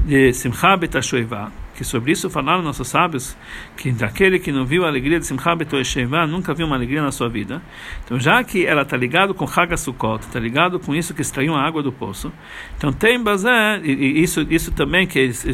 de 0.06 0.34
Simcha 0.34 0.78
Betashoivah, 0.78 1.52
que 1.76 1.84
sobre 1.84 2.12
isso 2.12 2.30
falaram 2.30 2.62
nossos 2.62 2.88
sábios, 2.88 3.36
que 3.76 3.92
daquele 3.92 4.40
que 4.40 4.52
não 4.52 4.66
viu 4.66 4.86
a 4.86 4.88
alegria 4.88 5.20
de 5.20 5.26
Simcha 5.26 5.56
Betoesheva, 5.56 6.28
nunca 6.28 6.54
viu 6.54 6.66
uma 6.66 6.76
alegria 6.76 7.02
na 7.02 7.12
sua 7.12 7.30
vida. 7.30 7.62
Então, 8.04 8.20
já 8.20 8.44
que 8.44 8.66
ela 8.66 8.84
está 8.84 8.96
ligado 8.96 9.34
com 9.34 9.46
Haga 9.46 9.76
Sukkot, 9.78 10.26
está 10.26 10.40
ligado 10.40 10.80
com 10.80 10.94
isso 10.94 11.14
que 11.14 11.22
extraiu 11.22 11.56
a 11.56 11.62
água 11.62 11.82
do 11.82 11.92
poço, 11.92 12.32
então 12.78 12.92
tem 12.92 13.22
bazé, 13.22 13.80
e 13.84 14.22
isso, 14.22 14.46
isso 14.50 14.72
também 14.72 15.08
que 15.08 15.20
eles 15.20 15.46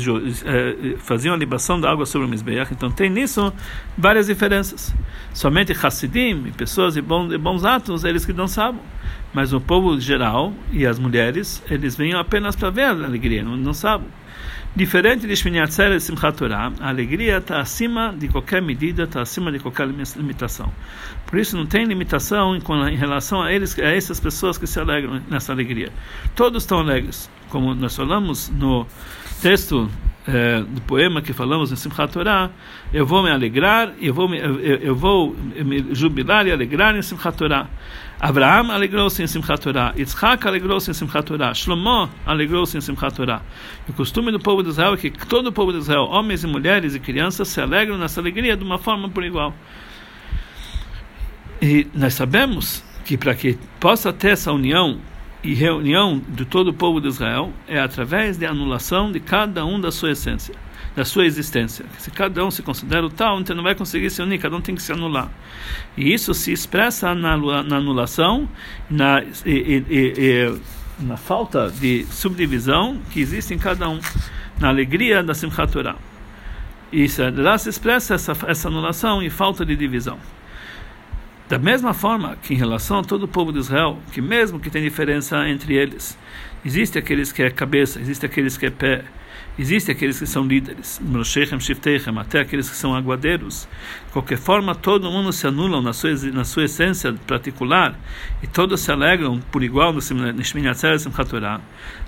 é, 0.46 0.96
faziam 0.98 1.34
a 1.34 1.38
libação 1.38 1.80
da 1.80 1.92
água 1.92 2.06
sobre 2.06 2.28
o 2.28 2.30
Mizbeach, 2.30 2.74
então 2.74 2.92
tem 2.92 3.10
nisso 3.10 3.54
várias 3.98 4.28
diferenças. 4.28 4.94
Somente 5.34 5.72
Hassidim, 5.72 6.52
pessoas 6.58 6.96
de 6.96 7.02
bons, 7.02 7.30
de 7.30 7.38
bons 7.38 7.64
atos, 7.64 8.04
eles 8.04 8.26
que 8.26 8.34
não 8.34 8.48
sabem. 8.48 8.82
Mas 9.34 9.54
o 9.54 9.62
povo 9.62 10.00
geral 10.00 10.54
e 10.72 10.86
as 10.86 10.98
mulheres, 10.98 11.64
eles 11.70 11.96
vêm 11.96 12.14
apenas 12.14 12.56
para 12.56 12.70
ver 12.70 12.84
a 12.84 12.90
alegria, 12.90 13.44
não, 13.44 13.56
não 13.56 13.74
sabem. 13.74 14.08
Diferente 14.76 15.26
de 15.26 15.36
Shmini 15.36 15.60
Atzer 15.60 15.92
e 15.92 16.00
Simchat 16.00 16.38
Torah, 16.38 16.72
a 16.80 16.90
alegria 16.90 17.38
está 17.38 17.60
acima 17.60 18.14
de 18.16 18.28
qualquer 18.28 18.62
medida, 18.62 19.04
está 19.04 19.22
acima 19.22 19.52
de 19.52 19.60
qualquer 19.60 19.88
limitação. 19.88 20.72
Por 21.26 21.40
isso 21.40 21.58
não 21.58 21.66
tem 21.66 21.86
limitação 21.86 22.56
em 22.56 22.96
relação 22.96 23.42
a 23.42 23.52
eles, 23.52 23.78
a 23.80 23.88
essas 23.88 24.20
pessoas 24.20 24.58
que 24.58 24.68
se 24.68 24.80
alegram 24.80 25.22
nessa 25.28 25.52
alegria. 25.52 25.92
Todos 26.36 26.64
estão 26.64 26.80
alegres, 26.80 27.30
como 27.50 27.74
nós 27.74 27.96
falamos 27.96 28.50
no 28.50 28.86
texto 29.42 29.90
é, 30.30 30.62
do 30.62 30.82
poema 30.82 31.22
que 31.22 31.34
falamos 31.34 31.72
em 31.72 31.76
Simchat 31.76 32.14
Torah, 32.14 32.52
eu 32.94 33.06
vou 33.06 33.24
me 33.24 33.32
alegrar, 33.32 33.94
eu 34.00 34.14
vou 34.14 34.30
me, 34.30 34.38
eu, 34.38 34.60
eu 34.60 34.96
vou 34.96 35.34
me 35.34 35.94
jubilar 35.94 36.46
e 36.46 36.52
alegrar 36.52 36.96
em 36.96 37.02
Simchat 37.02 37.36
Torah. 37.36 37.68
Abraham 38.20 38.72
alegrou-se 38.72 39.24
em 39.24 39.28
Simchat 39.28 39.62
Torah, 39.62 39.94
Yitzhak 39.98 40.48
alegrou-se 40.48 40.92
em 40.92 40.94
Simchat 40.94 41.26
Torah, 41.26 41.54
Shlomo 41.54 42.10
alegrou-se 42.26 42.78
em 42.78 42.82
Simchat 42.82 43.16
Torah. 43.16 43.42
O 43.88 43.94
costume 43.94 44.32
do 44.32 44.40
povo 44.40 44.62
de 44.62 44.70
Israel 44.70 44.94
é 44.94 44.98
que 44.98 45.10
todo 45.10 45.48
o 45.48 45.52
povo 45.52 45.72
de 45.72 45.80
Israel, 45.80 46.04
homens 46.04 46.44
e 46.44 46.48
mulheres 46.48 46.94
e 46.94 47.00
crianças, 47.00 47.48
se 47.48 47.60
alegram 47.60 47.98
nessa 47.98 48.22
alegria 48.22 48.56
de 48.56 48.64
uma 48.64 48.78
forma 48.78 49.10
por 49.10 49.24
igual. 49.24 49.54
E 51.62 51.88
nós 51.94 52.14
sabemos 52.14 52.84
que 53.04 53.18
para 53.18 53.34
que 53.34 53.58
possa 53.80 54.14
ter 54.14 54.30
essa 54.30 54.52
união 54.52 55.00
e 55.44 55.54
reunião 55.54 56.22
de 56.28 56.46
todo 56.46 56.70
o 56.70 56.74
povo 56.74 57.00
de 57.00 57.08
Israel 57.08 57.54
é 57.68 57.80
através 57.80 58.38
da 58.38 58.50
anulação 58.50 59.12
de 59.12 59.20
cada 59.20 59.66
um 59.66 59.80
da 59.80 59.92
sua 59.92 60.12
essência, 60.12 60.54
da 60.96 61.06
sua 61.06 61.26
existência. 61.26 61.86
Se 61.98 62.12
cada 62.12 62.46
um 62.46 62.52
se 62.52 62.62
considera 62.62 63.06
o 63.06 63.10
tal, 63.10 63.40
então 63.40 63.56
não 63.56 63.64
vai 63.64 63.74
conseguir 63.74 64.10
se 64.10 64.22
unir, 64.22 64.40
cada 64.40 64.56
um 64.56 64.62
tem 64.62 64.76
que 64.76 64.82
se 64.82 64.92
anular. 64.92 65.32
E 65.96 66.14
isso 66.14 66.34
se 66.34 66.52
expressa 66.52 67.16
na, 67.16 67.38
na 67.64 67.78
anulação, 67.78 68.50
na, 68.90 69.24
e, 69.46 69.84
e, 69.90 70.14
e, 70.18 70.60
na 71.00 71.16
falta 71.16 71.72
de 71.72 72.06
subdivisão 72.12 73.00
que 73.12 73.22
existe 73.22 73.54
em 73.54 73.58
cada 73.58 73.88
um, 73.88 74.00
na 74.60 74.68
alegria 74.68 75.24
da 75.24 75.34
Simchat 75.34 75.72
Torah. 75.72 75.96
Isso, 76.92 77.22
lá 77.38 77.58
se 77.58 77.70
expressa 77.70 78.16
essa, 78.16 78.34
essa 78.48 78.68
anulação 78.68 79.22
e 79.22 79.30
falta 79.30 79.66
de 79.66 79.76
divisão. 79.76 80.18
Da 81.50 81.58
mesma 81.58 81.96
forma 81.96 82.38
que 82.44 82.54
em 82.54 82.58
relação 82.58 83.00
a 83.00 83.04
todo 83.04 83.24
o 83.24 83.28
povo 83.28 83.52
de 83.52 83.58
Israel, 83.58 83.98
que 84.14 84.22
mesmo 84.22 84.60
que 84.60 84.70
tem 84.70 84.84
diferença 84.84 85.50
entre 85.50 85.76
eles, 85.76 86.16
existe 86.64 87.00
aqueles 87.00 87.32
que 87.32 87.42
é 87.42 87.50
cabeça, 87.50 88.00
existe 88.00 88.24
aqueles 88.24 88.56
que 88.56 88.68
é 88.68 88.70
pé, 88.70 89.04
Existem 89.60 89.94
aqueles 89.94 90.18
que 90.18 90.26
são 90.26 90.46
líderes, 90.46 91.02
até 92.18 92.40
aqueles 92.40 92.70
que 92.70 92.78
são 92.78 92.96
aguadeiros. 92.96 93.68
De 94.10 94.14
qualquer 94.14 94.40
forma, 94.40 94.74
todo 94.74 95.12
mundo 95.12 95.32
se 95.32 95.46
anulam 95.46 95.84
na 95.84 95.94
sua, 95.94 96.10
na 96.34 96.44
sua 96.44 96.64
essência 96.64 97.14
particular 97.28 97.94
e 98.42 98.48
todos 98.48 98.82
se 98.82 98.92
alegram 98.92 99.40
por 99.52 99.62
igual 99.62 99.94
no 99.94 100.02
Shmini 100.02 100.68
Atzeres 100.68 101.04
Simchat 101.04 101.30
Torah. 101.30 101.62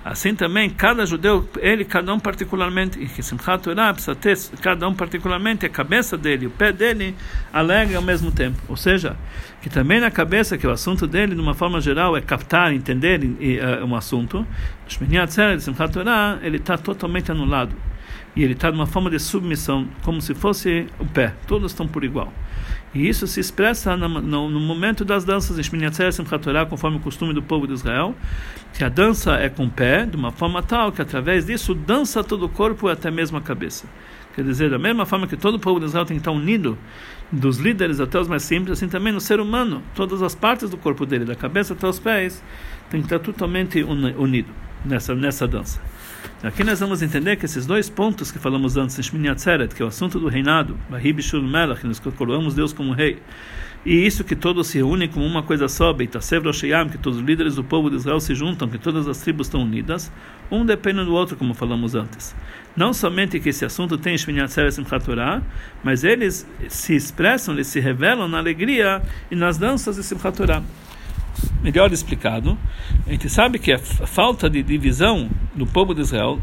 Assim 0.04 0.34
também, 0.34 0.68
cada 0.68 1.06
judeu, 1.06 1.48
ele, 1.60 1.84
cada 1.84 2.12
um 2.12 2.18
particularmente, 2.18 3.00
e 3.00 3.22
Simchat 3.22 3.62
Torah 3.62 3.94
precisa 3.94 4.16
ter, 4.16 4.36
cada 4.60 4.88
um 4.88 4.92
particularmente, 4.92 5.64
a 5.64 5.68
cabeça 5.68 6.18
dele, 6.18 6.48
o 6.48 6.50
pé 6.50 6.72
dele, 6.72 7.14
alegra 7.52 7.98
ao 7.98 8.02
mesmo 8.02 8.32
tempo. 8.32 8.60
Ou 8.68 8.76
seja, 8.76 9.16
que 9.60 9.70
também 9.70 10.00
na 10.00 10.10
cabeça, 10.10 10.58
que 10.58 10.66
o 10.66 10.72
assunto 10.72 11.06
dele, 11.06 11.36
de 11.36 11.40
uma 11.40 11.54
forma 11.54 11.80
geral, 11.80 12.16
é 12.16 12.20
captar, 12.20 12.74
entender 12.74 13.20
uh, 13.22 13.86
um 13.86 13.94
assunto, 13.94 14.44
Shmini 14.88 15.18
Atzeres 15.18 15.62
Simchat 15.62 15.92
Torah, 15.92 16.40
ele 16.42 16.56
está 16.56 16.76
totalmente 16.76 17.30
anulado. 17.30 17.72
E 18.34 18.42
ele 18.42 18.54
está 18.54 18.70
de 18.70 18.76
uma 18.76 18.86
forma 18.86 19.10
de 19.10 19.18
submissão, 19.18 19.86
como 20.02 20.20
se 20.22 20.34
fosse 20.34 20.86
o 20.98 21.04
pé. 21.04 21.34
Todos 21.46 21.72
estão 21.72 21.86
por 21.86 22.02
igual. 22.02 22.32
E 22.94 23.08
isso 23.08 23.26
se 23.26 23.40
expressa 23.40 23.96
no, 23.96 24.08
no, 24.08 24.48
no 24.48 24.60
momento 24.60 25.04
das 25.04 25.24
danças 25.24 25.58
em 25.58 25.62
Shmini 25.62 25.86
conforme 26.68 26.96
o 26.96 27.00
costume 27.00 27.32
do 27.32 27.42
povo 27.42 27.66
de 27.66 27.72
Israel, 27.72 28.14
que 28.74 28.84
a 28.84 28.88
dança 28.88 29.34
é 29.34 29.48
com 29.48 29.64
o 29.64 29.70
pé, 29.70 30.04
de 30.04 30.16
uma 30.16 30.30
forma 30.30 30.62
tal 30.62 30.92
que 30.92 31.00
através 31.00 31.46
disso 31.46 31.74
dança 31.74 32.22
todo 32.22 32.44
o 32.44 32.48
corpo 32.48 32.88
e 32.88 32.92
até 32.92 33.10
mesmo 33.10 33.36
a 33.36 33.40
cabeça. 33.40 33.86
Quer 34.34 34.44
dizer, 34.44 34.70
da 34.70 34.78
mesma 34.78 35.04
forma 35.04 35.26
que 35.26 35.36
todo 35.36 35.56
o 35.56 35.58
povo 35.58 35.78
de 35.78 35.86
Israel 35.86 36.06
tem 36.06 36.16
que 36.16 36.20
estar 36.20 36.30
unido, 36.30 36.78
dos 37.30 37.58
líderes 37.58 38.00
até 38.00 38.18
os 38.18 38.28
mais 38.28 38.42
simples, 38.42 38.78
assim 38.78 38.88
também 38.88 39.12
no 39.12 39.20
ser 39.20 39.40
humano, 39.40 39.82
todas 39.94 40.22
as 40.22 40.34
partes 40.34 40.70
do 40.70 40.76
corpo 40.76 41.04
dele, 41.04 41.24
da 41.24 41.34
cabeça 41.34 41.74
até 41.74 41.86
os 41.86 41.98
pés, 41.98 42.42
tem 42.90 43.00
que 43.00 43.06
estar 43.06 43.18
totalmente 43.18 43.82
unido. 43.82 44.48
nessa, 44.84 45.14
nessa 45.14 45.46
dança. 45.46 45.80
Aqui 46.42 46.64
nós 46.64 46.80
vamos 46.80 47.02
entender 47.02 47.36
que 47.36 47.44
esses 47.44 47.66
dois 47.66 47.88
pontos 47.88 48.32
que 48.32 48.38
falamos 48.38 48.76
antes, 48.76 48.98
Shmini 48.98 49.28
Atzeret, 49.28 49.74
que 49.74 49.82
é 49.82 49.84
o 49.84 49.88
assunto 49.88 50.18
do 50.18 50.28
reinado, 50.28 50.76
Bahibishul 50.90 51.42
Melach, 51.42 51.80
que 51.80 51.86
nós 51.86 52.00
coroamos 52.00 52.54
Deus 52.54 52.72
como 52.72 52.92
rei, 52.92 53.22
e 53.84 54.06
isso 54.06 54.22
que 54.22 54.36
todos 54.36 54.68
se 54.68 54.82
unem 54.82 55.08
como 55.08 55.26
uma 55.26 55.42
coisa 55.42 55.66
só, 55.68 55.92
Beitasev 55.92 56.44
Roshayam, 56.44 56.88
que 56.88 56.98
todos 56.98 57.18
os 57.18 57.24
líderes 57.24 57.56
do 57.56 57.64
povo 57.64 57.90
de 57.90 57.96
Israel 57.96 58.20
se 58.20 58.34
juntam, 58.34 58.68
que 58.68 58.78
todas 58.78 59.08
as 59.08 59.18
tribos 59.18 59.48
estão 59.48 59.62
unidas, 59.62 60.10
um 60.50 60.64
depende 60.64 61.04
do 61.04 61.12
outro, 61.12 61.36
como 61.36 61.52
falamos 61.52 61.94
antes. 61.94 62.34
Não 62.76 62.92
somente 62.92 63.40
que 63.40 63.48
esse 63.48 63.64
assunto 63.64 63.98
tem 63.98 64.16
Shmini 64.16 64.40
Atzeret 64.40 64.72
Simchat 64.72 65.04
Torah, 65.04 65.42
mas 65.82 66.04
eles 66.04 66.46
se 66.68 66.94
expressam, 66.94 67.54
eles 67.54 67.66
se 67.66 67.80
revelam 67.80 68.28
na 68.28 68.38
alegria 68.38 69.02
e 69.30 69.34
nas 69.34 69.58
danças 69.58 69.96
de 69.96 70.02
Simchat 70.02 70.36
Torah 70.36 70.62
melhor 71.62 71.92
explicado, 71.92 72.58
a 73.06 73.10
gente 73.10 73.28
sabe 73.28 73.58
que 73.58 73.72
a 73.72 73.78
falta 73.78 74.50
de 74.50 74.62
divisão 74.62 75.30
no 75.54 75.66
povo 75.66 75.94
de 75.94 76.00
Israel, 76.00 76.38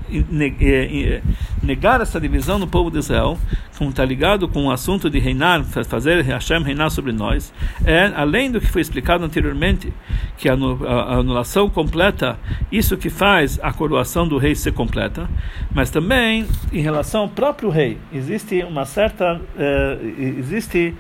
negar 1.62 2.02
essa 2.02 2.20
divisão 2.20 2.60
no 2.60 2.68
povo 2.68 2.92
de 2.92 3.00
Israel, 3.00 3.38
como 3.78 3.90
está 3.90 4.06
ligado 4.06 4.48
com 4.48 4.66
o 4.66 4.72
assunto 4.72 5.10
de 5.10 5.20
reinar, 5.20 5.64
fazer 5.64 6.22
Hashem 6.24 6.64
reinar 6.64 6.92
sobre 6.92 7.12
nós, 7.12 7.54
é, 7.86 8.12
além 8.16 8.52
do 8.52 8.60
que 8.60 8.68
foi 8.68 8.82
explicado 8.82 9.24
anteriormente, 9.24 9.92
que 10.38 10.48
a 10.48 10.54
anulação 10.54 11.70
completa, 11.70 12.38
isso 12.72 12.98
que 12.98 13.10
faz 13.10 13.60
a 13.62 13.74
coroação 13.74 14.28
do 14.28 14.38
rei 14.38 14.56
ser 14.56 14.74
completa, 14.74 15.30
mas 15.74 15.90
também 15.90 16.46
em 16.72 16.82
relação 16.82 17.22
ao 17.22 17.30
próprio 17.30 17.70
rei, 17.70 17.98
existe 18.14 18.64
uma 18.64 18.86
certa, 18.86 19.42
eh, 19.58 19.98
existe 20.38 20.96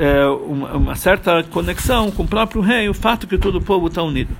é, 0.00 0.24
uma, 0.26 0.72
uma, 0.72 0.96
certa 0.96 1.42
conexão 1.44 2.10
com 2.10 2.22
o 2.22 2.26
próprio 2.26 2.62
rei, 2.62 2.88
o 2.88 2.94
fato 2.94 3.26
que 3.26 3.36
todo 3.36 3.56
o 3.56 3.60
povo 3.60 3.88
está 3.88 4.02
unido. 4.02 4.34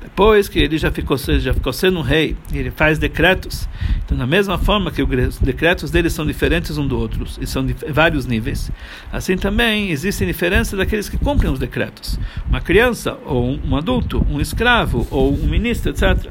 Depois 0.00 0.48
que 0.48 0.58
ele 0.58 0.78
já 0.78 0.90
ficou, 0.90 1.18
já 1.18 1.52
ficou 1.52 1.74
sendo 1.74 1.98
um 1.98 2.02
rei, 2.02 2.34
ele 2.50 2.70
faz 2.70 2.98
decretos. 2.98 3.68
Então, 4.02 4.16
da 4.16 4.26
mesma 4.26 4.56
forma 4.56 4.90
que 4.90 5.02
os 5.02 5.38
decretos 5.38 5.90
dele 5.90 6.08
são 6.08 6.24
diferentes 6.24 6.78
um 6.78 6.86
do 6.86 6.98
outro, 6.98 7.26
e 7.38 7.46
são 7.46 7.66
de 7.66 7.74
vários 7.90 8.24
níveis, 8.24 8.70
assim 9.12 9.36
também 9.36 9.90
existem 9.90 10.26
diferenças 10.26 10.78
daqueles 10.78 11.06
que 11.06 11.18
cumprem 11.18 11.52
os 11.52 11.58
decretos. 11.58 12.18
Uma 12.48 12.62
criança, 12.62 13.18
ou 13.26 13.58
um, 13.62 13.76
adulto, 13.76 14.26
um 14.30 14.40
escravo, 14.40 15.06
ou 15.10 15.34
um 15.34 15.46
ministro, 15.46 15.90
etc. 15.90 16.30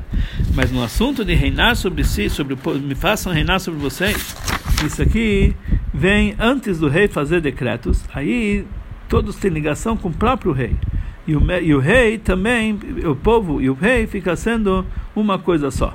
Mas 0.56 0.72
no 0.72 0.84
assunto 0.84 1.24
de 1.24 1.36
reinar 1.36 1.76
sobre 1.76 2.04
si, 2.04 2.28
sobre 2.28 2.58
me 2.80 2.96
façam 2.96 3.32
reinar 3.32 3.60
sobre 3.60 3.80
vocês, 3.80 4.36
isso 4.84 5.02
aqui 5.02 5.56
vem 5.94 6.36
antes 6.40 6.80
do 6.80 6.88
rei 6.88 7.08
fazer 7.08 7.40
decretos, 7.42 8.04
aí 8.14 8.66
todos 9.08 9.36
têm 9.36 9.52
ligação 9.52 9.96
com 9.96 10.10
o 10.10 10.14
próprio 10.14 10.52
rei. 10.52 10.76
E 11.28 11.36
o, 11.36 11.52
e 11.62 11.74
o 11.74 11.80
rei 11.80 12.18
também, 12.18 12.78
o 13.06 13.16
povo 13.16 13.62
e 13.62 13.70
o 13.70 13.74
rei 13.74 14.08
fica 14.08 14.36
sendo 14.36 14.86
uma 15.16 15.38
coisa 15.38 15.70
só. 15.72 15.94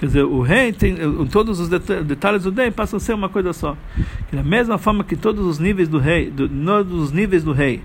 Quer 0.00 0.06
dizer, 0.06 0.24
o 0.24 0.40
rei 0.40 0.72
tem 0.72 0.96
todos 1.30 1.60
os 1.60 1.68
detalhes 1.68 2.44
do 2.44 2.50
rei 2.50 2.70
passam 2.70 2.96
a 2.96 3.00
ser 3.00 3.12
uma 3.12 3.28
coisa 3.28 3.52
só. 3.52 3.76
Da 4.32 4.42
mesma 4.42 4.78
forma 4.78 5.04
que 5.04 5.14
todos 5.14 5.44
os 5.44 5.58
níveis 5.58 5.88
do 5.88 5.98
rei, 5.98 6.30
do, 6.30 6.48
todos 6.48 7.02
os 7.02 7.12
níveis 7.12 7.44
do 7.44 7.52
rei 7.52 7.82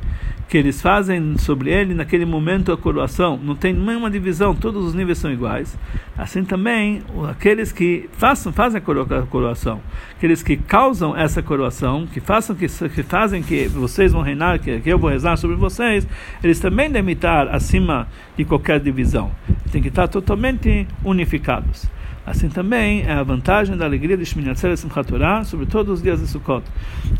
que 0.48 0.58
eles 0.58 0.82
fazem 0.82 1.38
sobre 1.38 1.72
ele 1.72 1.94
naquele 1.94 2.26
momento 2.26 2.72
a 2.72 2.78
coroação, 2.78 3.38
não 3.44 3.56
tem 3.56 3.74
nenhuma 3.74 4.10
divisão, 4.10 4.56
todos 4.56 4.86
os 4.86 4.94
níveis 4.94 5.18
são 5.18 5.30
iguais. 5.32 5.78
Assim 6.18 6.46
também, 6.46 7.02
aqueles 7.30 7.72
que 7.72 8.10
façam, 8.14 8.54
fazem 8.54 8.80
a 8.80 9.26
coroação, 9.26 9.82
aqueles 10.16 10.44
que 10.44 10.56
causam 10.56 11.18
essa 11.18 11.42
coroação, 11.42 12.08
que 12.08 12.20
façam 12.20 12.56
que, 12.56 12.68
que 12.68 13.04
fazem 13.04 13.42
que 13.42 13.68
vocês 13.68 14.14
vão 14.14 14.22
reinar, 14.22 14.60
que, 14.60 14.80
que 14.80 14.90
eu 14.90 15.00
vou 15.00 15.10
rezar 15.10 15.36
sobre 15.36 15.58
vocês, 15.58 16.08
eles 16.44 16.60
também 16.60 16.90
devem 16.90 17.14
estar 17.14 17.48
acima 17.50 18.08
de 18.38 18.46
qualquer 18.46 18.80
divisão. 18.80 19.32
Tem 19.72 19.82
que 19.82 19.90
estar 19.90 20.08
totalmente 20.08 20.88
unificados. 21.04 21.90
Assim 22.26 22.50
também 22.50 23.04
é 23.04 23.12
a 23.12 23.22
vantagem 23.22 23.78
da 23.78 23.86
alegria 23.86 24.18
de 24.18 24.26
Shmini 24.26 24.50
Atzeret 24.50 24.80
Simchat 24.80 25.08
Torah 25.08 25.44
sobre 25.44 25.68
todos 25.68 26.00
os 26.00 26.02
dias 26.02 26.20
de 26.20 26.28
Sukkot. 26.28 26.66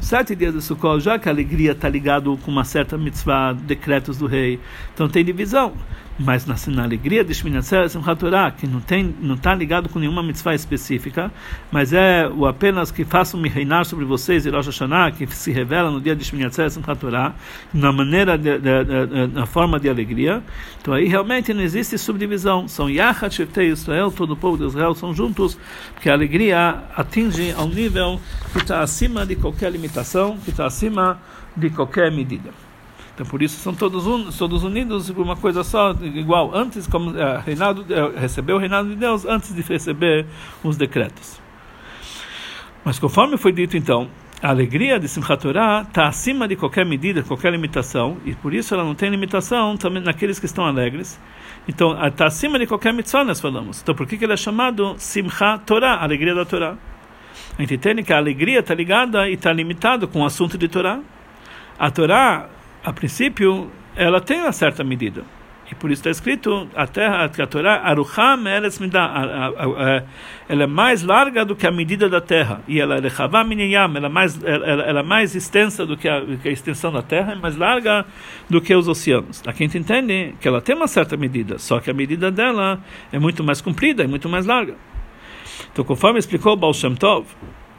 Sete 0.02 0.36
dias 0.36 0.56
de 0.56 0.62
Sukkot, 0.62 1.00
já 1.00 1.20
que 1.20 1.30
a 1.30 1.32
alegria 1.32 1.74
está 1.74 1.88
ligado 1.88 2.36
com 2.38 2.50
uma 2.50 2.64
certa 2.64 2.98
mitzvah, 2.98 3.54
decretos 3.54 4.18
do 4.18 4.26
rei, 4.26 4.60
então 4.94 5.08
tem 5.08 5.24
divisão 5.24 5.74
mas 6.18 6.46
na, 6.46 6.56
na 6.74 6.84
alegria 6.84 7.24
de 7.24 7.32
Atzeret 7.32 7.90
Simchat 7.90 8.20
Torah, 8.20 8.52
que 8.52 8.66
não 8.66 8.80
tem 8.80 9.14
não 9.22 9.36
está 9.36 9.54
ligado 9.54 9.90
com 9.90 10.00
nenhuma 10.00 10.24
mitzvah 10.24 10.56
específica, 10.56 11.32
mas 11.72 11.94
é 11.94 12.28
o 12.28 12.46
apenas 12.46 12.92
que 12.92 13.04
façam-me 13.04 13.50
reinar 13.50 13.86
sobre 13.86 14.06
vocês 14.06 14.46
e 14.46 14.50
Rosh 14.50 14.68
Hashanah, 14.68 15.12
que 15.12 15.28
se 15.28 15.52
revela 15.52 15.92
no 15.92 16.00
dia 16.00 16.16
de 16.16 16.24
Atzeret 16.46 16.74
Simchat 16.74 17.00
Torah, 17.00 17.36
na 17.74 17.92
maneira, 17.92 18.38
de, 18.38 18.58
de, 18.58 18.84
de, 18.84 19.28
na 19.34 19.46
forma 19.46 19.80
de 19.80 19.90
alegria, 19.90 20.42
então 20.82 20.94
aí 20.94 21.08
realmente 21.08 21.54
não 21.54 21.62
existe 21.62 21.98
subdivisão, 21.98 22.68
são 22.68 22.90
Yachat 22.90 23.36
Sheftei 23.36 23.70
Israel, 23.70 24.12
todo 24.12 24.32
o 24.32 24.38
povo 24.38 24.58
de 24.58 24.66
Israel 24.66 24.96
são 24.96 25.14
juntos, 25.14 25.58
porque 25.94 26.10
a 26.10 26.14
alegria 26.14 26.84
atinge 26.96 27.52
ao 27.52 27.68
nível 27.68 28.20
que 28.54 28.60
está 28.60 28.82
acima 28.82 29.26
de 29.26 29.36
qualquer 29.36 29.72
limitação, 29.72 30.38
que 30.38 30.50
está 30.52 30.66
acima 30.66 31.20
de 31.56 31.70
qualquer 31.70 32.12
medida. 32.12 32.65
Então 33.16 33.26
por 33.26 33.42
isso 33.42 33.58
são 33.62 33.74
todos, 33.74 34.06
un, 34.06 34.30
todos 34.30 34.64
unidos 34.64 35.10
por 35.10 35.24
uma 35.24 35.38
coisa 35.38 35.64
só, 35.64 35.96
igual 36.02 36.54
antes 36.54 36.86
como 36.86 37.18
é, 37.18 37.40
reinado, 37.40 37.86
é, 37.90 38.20
recebeu 38.20 38.58
o 38.58 38.60
reinado 38.60 38.90
de 38.90 38.96
Deus 38.96 39.26
antes 39.26 39.56
de 39.56 39.62
receber 39.62 40.26
os 40.62 40.76
decretos. 40.76 41.40
Mas 42.84 43.00
conforme 43.00 43.38
foi 43.38 43.54
dito 43.54 43.78
então, 43.78 44.10
a 44.42 44.50
alegria 44.50 45.00
de 45.00 45.08
Simchat 45.08 45.42
Torah 45.42 45.86
está 45.88 46.08
acima 46.08 46.46
de 46.46 46.58
qualquer 46.58 46.86
medida, 46.86 47.24
qualquer 47.24 47.54
limitação, 47.54 48.18
e 48.26 48.36
por 48.36 48.54
isso 48.54 48.74
ela 48.74 48.84
não 48.84 48.94
tem 48.94 49.10
limitação 49.10 49.78
também 49.78 50.04
naqueles 50.04 50.38
que 50.38 50.46
estão 50.46 50.66
alegres. 50.66 51.20
Então, 51.68 51.98
está 52.06 52.28
acima 52.28 52.60
de 52.60 52.68
qualquer 52.68 52.94
mitzvah, 52.94 53.24
nós 53.24 53.40
falamos. 53.40 53.82
Então, 53.82 53.96
por 53.96 54.06
que, 54.06 54.18
que 54.18 54.26
ele 54.26 54.34
é 54.34 54.38
chamado 54.38 54.94
Simchat 55.00 55.64
Torah, 55.66 56.04
alegria 56.04 56.36
da 56.36 56.46
Torá? 56.46 56.78
A 57.58 57.62
gente 57.62 57.76
entende 57.76 58.04
que 58.04 58.14
a 58.14 58.18
alegria 58.18 58.60
está 58.60 58.76
ligada 58.76 59.28
e 59.28 59.34
está 59.34 59.52
limitada 59.52 60.06
com 60.06 60.22
o 60.22 60.26
assunto 60.26 60.58
de 60.58 60.68
Torá. 60.68 61.00
A 61.80 61.90
Torá 61.90 62.50
a 62.86 62.94
princípio, 62.94 63.72
ela 63.96 64.22
tem 64.22 64.42
uma 64.42 64.52
certa 64.52 64.84
medida. 64.84 65.24
E 65.72 65.74
por 65.74 65.90
isso 65.90 66.02
está 66.02 66.12
escrito, 66.12 66.70
a 66.76 66.86
terra, 66.86 67.26
a 67.26 67.48
Torá, 67.48 67.82
Arucham 67.84 68.48
Eretz 68.48 68.80
ela 70.48 70.64
é 70.64 70.68
mais 70.68 71.02
larga 71.02 71.44
do 71.44 71.56
que 71.56 71.66
a 71.66 71.72
medida 71.72 72.08
da 72.08 72.22
terra. 72.22 72.62
E 72.68 72.80
ela 72.80 72.98
é 72.98 73.44
Miniyam, 73.44 73.92
ela 73.96 74.06
é 74.06 74.10
mais, 74.10 74.44
ela, 74.44 74.84
ela 74.84 75.00
é 75.00 75.04
mais 75.04 75.34
extensa 75.34 75.84
do 75.84 75.98
que, 75.98 76.08
a, 76.08 76.22
que 76.40 76.48
a 76.48 76.52
extensão 76.52 76.92
da 76.92 77.02
terra, 77.02 77.32
é 77.34 77.36
mais 77.36 77.58
larga 77.58 78.06
do 78.48 78.62
que 78.62 78.76
os 78.76 78.88
oceanos. 78.88 79.42
Aqui 79.48 79.64
a 79.64 79.66
gente 79.66 79.80
entende 79.80 80.36
que 80.40 80.48
ela 80.48 80.62
tem 80.62 80.76
uma 80.76 80.88
certa 80.88 81.18
medida, 81.18 81.58
só 81.58 81.80
que 81.80 81.90
a 81.90 81.94
medida 81.96 82.30
dela 82.30 82.80
é 83.12 83.18
muito 83.18 83.44
mais 83.44 83.60
comprida, 83.60 84.04
é 84.04 84.08
muito 84.08 84.30
mais 84.30 84.46
larga. 84.46 84.76
Então, 85.72 85.84
conforme 85.84 86.20
explicou 86.20 86.56
Baal 86.56 86.76
Shem 86.76 86.94
Tov, 86.94 87.26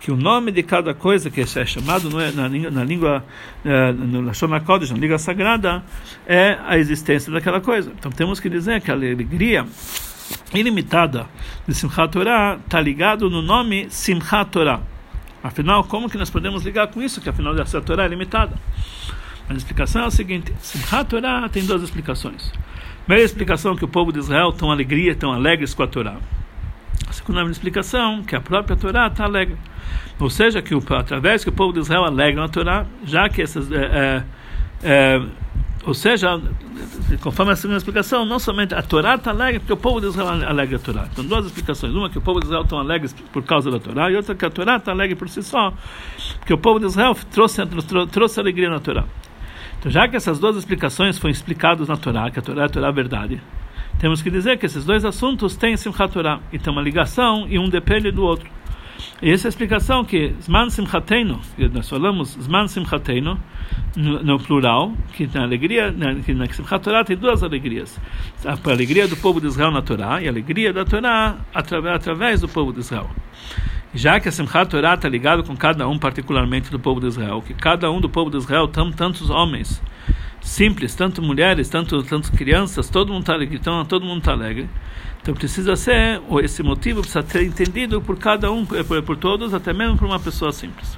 que 0.01 0.11
o 0.11 0.17
nome 0.17 0.53
de 0.53 0.63
cada 0.63 0.95
coisa 0.95 1.31
que 1.31 1.41
é 1.41 1.47
chamado 1.47 2.21
é, 2.21 2.31
na, 2.33 2.49
na 2.49 2.85
língua 2.85 3.25
é, 3.65 3.93
no 3.93 4.31
HaKodesh, 4.31 4.91
na 4.91 4.99
língua 4.99 5.19
sagrada, 5.19 5.83
é 6.27 6.59
a 6.67 6.79
existência 6.79 7.33
daquela 7.33 7.61
coisa. 7.61 7.93
Então 7.99 8.11
temos 8.11 8.39
que 8.39 8.49
dizer 8.49 8.81
que 8.81 8.91
a 8.91 8.95
alegria 8.95 9.67
ilimitada 10.55 11.27
de 11.67 11.75
Simchat 11.75 12.13
Torah 12.13 12.59
está 12.65 12.81
ligado 12.81 13.31
no 13.31 13.43
nome 13.43 13.87
Simchat 13.91 14.51
Torah. 14.51 14.81
Afinal, 15.43 15.85
como 15.85 16.11
que 16.11 16.19
nós 16.19 16.31
podemos 16.31 16.65
ligar 16.65 16.89
com 16.89 17.03
isso? 17.03 17.21
Que 17.21 17.29
afinal 17.29 17.57
essa 17.59 17.81
Torah 17.81 18.05
é 18.05 18.09
limitada. 18.09 18.55
A 19.49 19.55
explicação 19.55 20.03
é 20.03 20.07
a 20.07 20.11
seguinte: 20.11 20.53
Simchat 20.61 21.09
Torah 21.09 21.49
tem 21.49 21.65
duas 21.65 21.83
explicações. 21.83 22.53
Primeira 23.05 23.25
explicação 23.25 23.75
é 23.75 23.77
que 23.77 23.85
o 23.85 23.89
povo 23.89 24.13
de 24.13 24.19
Israel 24.19 24.53
tão 24.53 24.71
alegria, 24.71 25.15
tão 25.15 25.33
alegres 25.33 25.73
com 25.73 25.83
a 25.85 25.87
Torá. 25.87 26.17
A 27.09 27.13
segunda 27.13 27.43
explicação 27.51 28.23
que 28.23 28.35
a 28.35 28.41
própria 28.41 28.77
Torá 28.77 29.07
está 29.07 29.25
alegre. 29.25 29.57
Ou 30.19 30.31
seja, 30.31 30.63
que 30.63 30.75
o, 30.75 30.83
através 30.91 31.45
que 31.45 31.51
o 31.51 31.53
povo 31.53 31.73
de 31.73 31.81
Israel 31.81 32.05
alegra 32.05 32.41
na 32.41 32.49
Torá, 32.49 32.87
já 33.05 33.29
que 33.29 33.43
essas. 33.43 33.71
É, 33.71 33.77
é, 33.77 34.23
é, 34.83 35.23
ou 35.85 35.95
seja, 35.95 36.41
conforme 37.21 37.53
a 37.53 37.57
segunda 37.57 37.79
explicação, 37.79 38.25
não 38.25 38.41
somente 38.41 38.75
a 38.75 38.83
Torá 38.83 39.15
está 39.15 39.31
alegre, 39.31 39.61
porque 39.61 39.73
o 39.73 39.77
povo 39.77 40.01
de 40.01 40.09
Israel 40.09 40.45
alegra 40.45 40.77
a 40.77 40.81
Torá. 40.81 41.09
Então, 41.13 41.25
duas 41.25 41.47
explicações. 41.47 41.95
Uma 41.95 42.11
que 42.11 42.19
o 42.19 42.21
povo 42.21 42.41
de 42.41 42.47
Israel 42.47 42.63
está 42.63 42.77
alegre 42.77 43.09
por 43.33 43.45
causa 43.45 43.71
da 43.71 43.79
Torá, 43.79 44.11
e 44.11 44.17
outra 44.17 44.35
que 44.35 44.45
a 44.45 44.51
Torá 44.51 44.77
está 44.77 44.91
alegre 44.91 45.15
por 45.15 45.29
si 45.29 45.43
só, 45.43 45.73
porque 46.39 46.53
o 46.53 46.59
povo 46.59 46.81
de 46.81 46.87
Israel 46.87 47.17
trouxe, 47.31 47.63
trouxe 48.11 48.41
alegria 48.41 48.69
na 48.69 48.81
Torá. 48.81 49.05
Então, 49.79 49.93
já 49.93 50.09
que 50.09 50.17
essas 50.17 50.41
duas 50.41 50.57
explicações 50.57 51.19
foram 51.19 51.31
explicadas 51.31 51.87
na 51.87 51.97
Torá, 51.97 52.31
que 52.33 52.41
a 52.41 52.43
Torá 52.43 52.63
é 52.63 52.65
a 52.65 52.69
Torá 52.69 52.91
verdade, 52.91 53.41
temos 53.99 54.23
que 54.23 54.31
dizer 54.31 54.59
que 54.59 54.67
esses 54.67 54.85
dois 54.85 55.05
assuntos 55.05 55.57
têm 55.57 55.77
Simchat 55.77 56.13
Torah, 56.13 56.41
e 56.53 56.59
tem 56.59 56.73
uma 56.73 56.83
ligação 56.83 57.47
e 57.49 57.59
um 57.59 57.69
depende 57.69 58.11
do 58.11 58.23
outro. 58.23 58.49
E 59.23 59.31
essa 59.31 59.47
é 59.47 59.49
a 59.49 59.51
explicação 59.51 60.05
que 60.05 60.35
Zman 60.43 60.69
Simchateinu, 60.69 61.41
nós 61.73 61.89
falamos 61.89 62.37
Zman 62.41 62.69
Simchateinu, 62.69 63.39
no, 63.97 64.23
no, 64.23 64.39
plural, 64.39 64.93
que 65.15 65.29
na 65.33 65.43
alegria, 65.43 65.91
na, 65.91 66.15
que 66.17 66.35
na 66.35 66.47
Simchat 66.47 66.83
Torah 66.83 67.05
tem 67.05 67.17
duas 67.17 67.43
alegrias. 67.43 67.99
A 68.45 68.71
alegria 68.71 69.09
do 69.09 69.17
povo 69.17 69.41
de 69.41 69.47
Israel 69.47 69.71
na 69.71 69.81
Torá 69.81 70.21
e 70.21 70.27
a 70.27 70.31
alegria 70.31 70.73
da 70.73 70.85
Torá 70.85 71.37
através, 71.55 71.95
através 71.95 72.41
do 72.43 72.49
povo 72.49 72.73
de 72.73 72.81
Israel. 72.81 73.09
Já 73.95 74.21
que 74.21 74.29
a 74.29 74.33
Simchat 74.33 74.71
Torah 74.71 74.95
está 74.95 75.09
ligado 75.09 75.43
com 75.43 75.57
cada 75.57 75.89
um, 75.89 75.99
particularmente 75.99 76.71
do 76.71 76.79
povo 76.79 77.01
de 77.01 77.07
Israel, 77.07 77.43
que 77.43 77.55
cada 77.55 77.91
um 77.91 78.01
do 78.01 78.11
povo 78.11 78.31
de 78.31 78.37
Israel, 78.37 78.69
tam, 78.69 78.93
tantos 78.93 79.31
homens, 79.31 79.81
simples, 80.41 80.95
tanto 80.95 81.23
mulheres, 81.23 81.69
tanto, 81.69 82.03
tanto 82.03 82.33
crianças, 82.33 82.89
todo 82.89 83.13
mundo 83.13 83.23
está 83.23 83.35
alegre, 83.35 83.57
então 83.57 83.85
todo 83.85 84.05
mundo 84.05 84.19
está 84.19 84.33
alegre. 84.33 84.69
Então 85.21 85.35
precisa 85.35 85.75
ser, 85.75 86.21
esse 86.43 86.63
motivo 86.63 87.01
precisa 87.01 87.23
ser 87.27 87.43
entendido 87.43 88.01
por 88.01 88.17
cada 88.17 88.51
um, 88.51 88.65
por, 88.65 89.03
por 89.03 89.17
todos, 89.17 89.53
até 89.53 89.73
mesmo 89.73 89.97
por 89.97 90.07
uma 90.07 90.21
pessoa 90.21 90.53
simples. 90.53 90.97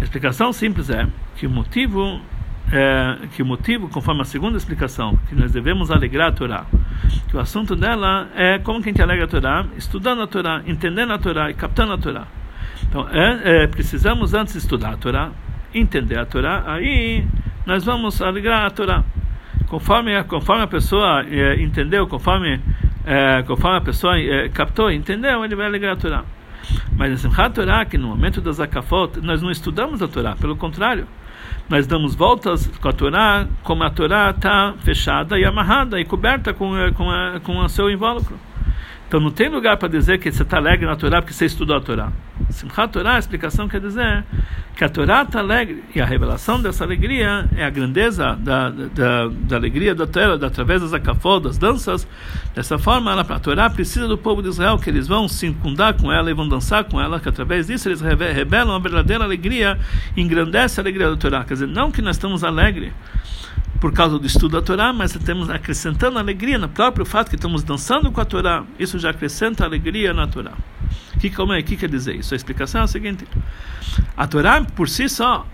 A 0.00 0.02
explicação 0.02 0.52
simples 0.52 0.88
é 0.90 1.06
que 1.36 1.46
o 1.46 1.50
motivo 1.50 2.20
é, 2.72 3.28
que 3.34 3.42
o 3.42 3.46
motivo, 3.46 3.88
conforme 3.88 4.22
a 4.22 4.24
segunda 4.24 4.56
explicação, 4.56 5.16
que 5.28 5.34
nós 5.34 5.52
devemos 5.52 5.90
alegrar 5.90 6.28
a 6.28 6.32
Torá, 6.32 6.66
que 7.28 7.36
o 7.36 7.40
assunto 7.40 7.76
dela 7.76 8.28
é 8.34 8.58
como 8.58 8.82
que 8.82 8.88
a 8.88 8.92
gente 8.92 9.02
alegra 9.02 9.24
a 9.24 9.28
Torá, 9.28 9.66
estudando 9.76 10.22
a 10.22 10.26
Torá, 10.26 10.62
entendendo 10.66 11.12
a 11.12 11.18
Torá 11.18 11.50
e 11.50 11.54
captando 11.54 11.92
a 11.92 11.98
Torá. 11.98 12.26
Então, 12.88 13.08
é, 13.10 13.62
é, 13.62 13.66
precisamos 13.66 14.34
antes 14.34 14.54
estudar 14.54 14.94
a 14.94 14.96
Torá, 14.96 15.30
entender 15.74 16.18
a 16.18 16.26
Torá, 16.26 16.64
aí 16.66 17.26
nós 17.66 17.84
vamos 17.84 18.22
alegrar 18.22 18.64
a 18.64 18.70
Torá. 18.70 19.04
Conforme, 19.66 20.22
conforme 20.24 20.62
a 20.62 20.66
pessoa 20.66 21.24
é, 21.28 21.60
entendeu, 21.60 22.06
conforme, 22.06 22.60
é, 23.04 23.42
conforme 23.42 23.78
a 23.78 23.80
pessoa 23.80 24.18
é, 24.18 24.48
captou, 24.48 24.90
entendeu, 24.90 25.44
ele 25.44 25.56
vai 25.56 25.66
alegrar 25.66 25.94
a 25.94 25.96
Torá. 25.96 26.24
Mas 26.96 27.12
em 27.12 27.16
Simchat 27.16 27.54
Torá, 27.54 27.84
que 27.84 27.98
no 27.98 28.08
momento 28.08 28.40
das 28.40 28.56
Zakafot, 28.56 29.20
nós 29.20 29.42
não 29.42 29.50
estudamos 29.50 30.00
a 30.00 30.08
Torá, 30.08 30.36
pelo 30.36 30.56
contrário 30.56 31.06
nós 31.68 31.86
damos 31.86 32.14
voltas 32.14 32.66
com 32.80 32.88
a 32.88 32.92
Torá, 32.92 33.46
como 33.62 33.82
a 33.82 33.90
Torá 33.90 34.30
está 34.30 34.74
fechada 34.82 35.38
e 35.38 35.44
amarrada 35.44 36.00
e 36.00 36.04
coberta 36.04 36.54
com, 36.54 36.72
com, 36.94 37.10
a, 37.10 37.40
com 37.40 37.58
o 37.58 37.68
seu 37.68 37.90
invólucro. 37.90 38.36
Então 39.08 39.20
não 39.20 39.30
tem 39.30 39.48
lugar 39.48 39.76
para 39.76 39.88
dizer 39.88 40.18
que 40.18 40.30
você 40.30 40.42
está 40.42 40.56
alegre 40.56 40.84
na 40.84 40.96
Torá 40.96 41.22
porque 41.22 41.32
você 41.32 41.46
estudou 41.46 41.76
a 41.76 41.80
Torá. 41.80 42.12
Simchat 42.50 42.92
Torá, 42.92 43.14
a 43.14 43.18
explicação 43.18 43.68
quer 43.68 43.80
dizer 43.80 44.24
que 44.76 44.84
a 44.84 44.88
Torá 44.88 45.22
está 45.22 45.38
alegre 45.38 45.84
e 45.94 46.00
a 46.00 46.04
revelação 46.04 46.60
dessa 46.60 46.82
alegria 46.82 47.48
é 47.56 47.64
a 47.64 47.70
grandeza 47.70 48.36
da, 48.40 48.68
da, 48.70 49.28
da 49.28 49.56
alegria 49.56 49.94
da 49.94 50.06
Torá, 50.06 50.34
através 50.34 50.82
das 50.82 50.92
acafó, 50.92 51.38
das 51.38 51.56
danças. 51.56 52.06
Dessa 52.54 52.78
forma, 52.78 53.12
ela, 53.12 53.22
a 53.22 53.38
Torá 53.38 53.70
precisa 53.70 54.08
do 54.08 54.18
povo 54.18 54.42
de 54.42 54.48
Israel, 54.48 54.76
que 54.76 54.90
eles 54.90 55.06
vão 55.06 55.28
se 55.28 55.46
incundar 55.46 55.94
com 55.94 56.12
ela 56.12 56.28
e 56.28 56.34
vão 56.34 56.48
dançar 56.48 56.84
com 56.84 57.00
ela, 57.00 57.20
que 57.20 57.28
através 57.28 57.68
disso 57.68 57.88
eles 57.88 58.00
revelam 58.00 58.74
a 58.74 58.78
verdadeira 58.78 59.22
alegria, 59.22 59.78
engrandece 60.16 60.80
a 60.80 60.82
alegria 60.82 61.10
da 61.10 61.16
Torá. 61.16 61.44
Quer 61.44 61.54
dizer, 61.54 61.68
não 61.68 61.92
que 61.92 62.02
nós 62.02 62.16
estamos 62.16 62.42
alegres 62.42 62.92
por 63.80 63.92
causa 63.92 64.18
do 64.18 64.26
estudo 64.26 64.52
da 64.52 64.62
Torá, 64.62 64.92
mas 64.92 65.14
estamos 65.14 65.50
acrescentando 65.50 66.18
alegria 66.18 66.58
no 66.58 66.68
próprio 66.68 67.04
fato 67.04 67.28
que 67.28 67.36
estamos 67.36 67.62
dançando 67.62 68.10
com 68.10 68.20
a 68.20 68.24
Torá. 68.24 68.64
Isso 68.78 68.98
já 68.98 69.10
acrescenta 69.10 69.64
alegria 69.64 70.14
na 70.14 70.26
Torá. 70.26 70.52
Que, 71.20 71.30
como 71.30 71.52
é, 71.52 71.62
que 71.62 71.76
quer 71.76 71.88
dizer 71.88 72.14
isso? 72.16 72.34
A 72.34 72.36
explicação 72.36 72.80
é 72.80 72.84
a 72.84 72.86
seguinte: 72.86 73.26
a 74.16 74.26
Torá 74.26 74.62
por 74.62 74.88
si 74.88 75.08
só 75.08 75.46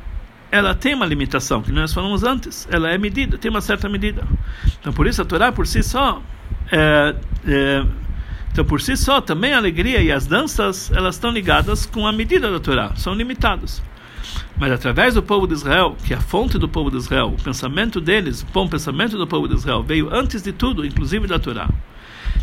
ela 0.51 0.75
tem 0.75 0.94
uma 0.94 1.07
limitação, 1.07 1.62
que 1.62 1.72
nós 1.72 1.92
falamos 1.92 2.22
antes. 2.22 2.68
Ela 2.70 2.90
é 2.90 2.98
medida, 2.98 3.38
tem 3.38 3.51
uma 3.51 3.62
certa 3.62 3.88
medida. 3.88 4.22
Então, 4.79 4.92
por 4.92 5.07
isso, 5.07 5.22
a 5.22 5.25
Torá 5.25 5.51
por 5.51 5.66
si 5.66 5.83
só 5.83 6.22
é, 6.70 7.14
é, 7.46 7.85
então, 8.53 8.66
por 8.66 8.83
si 8.83 8.96
só, 8.98 9.20
também 9.22 9.55
a 9.55 9.57
alegria 9.57 10.03
e 10.03 10.12
as 10.12 10.27
danças, 10.27 10.90
elas 10.92 11.14
estão 11.14 11.31
ligadas 11.31 11.87
com 11.87 12.07
a 12.07 12.12
medida 12.12 12.51
da 12.51 12.61
Torá, 12.61 12.92
são 12.96 13.14
limitadas. 13.14 13.83
Mas 14.57 14.72
através 14.72 15.14
do 15.14 15.22
povo 15.22 15.46
de 15.46 15.55
Israel, 15.55 15.96
que 16.05 16.14
é 16.14 16.16
a 16.16 16.20
fonte 16.20 16.59
do 16.59 16.68
povo 16.68 16.90
de 16.90 16.96
Israel, 16.96 17.28
o 17.28 17.42
pensamento 17.42 18.00
deles, 18.00 18.42
o 18.42 18.46
bom 18.52 18.68
pensamento 18.68 19.16
do 19.16 19.26
povo 19.26 19.48
de 19.48 19.55
Israel, 19.55 19.83
veio 19.83 20.14
antes 20.14 20.42
de 20.42 20.52
tudo, 20.52 20.85
inclusive 20.85 21.26
da 21.26 21.38
Torá. 21.38 21.68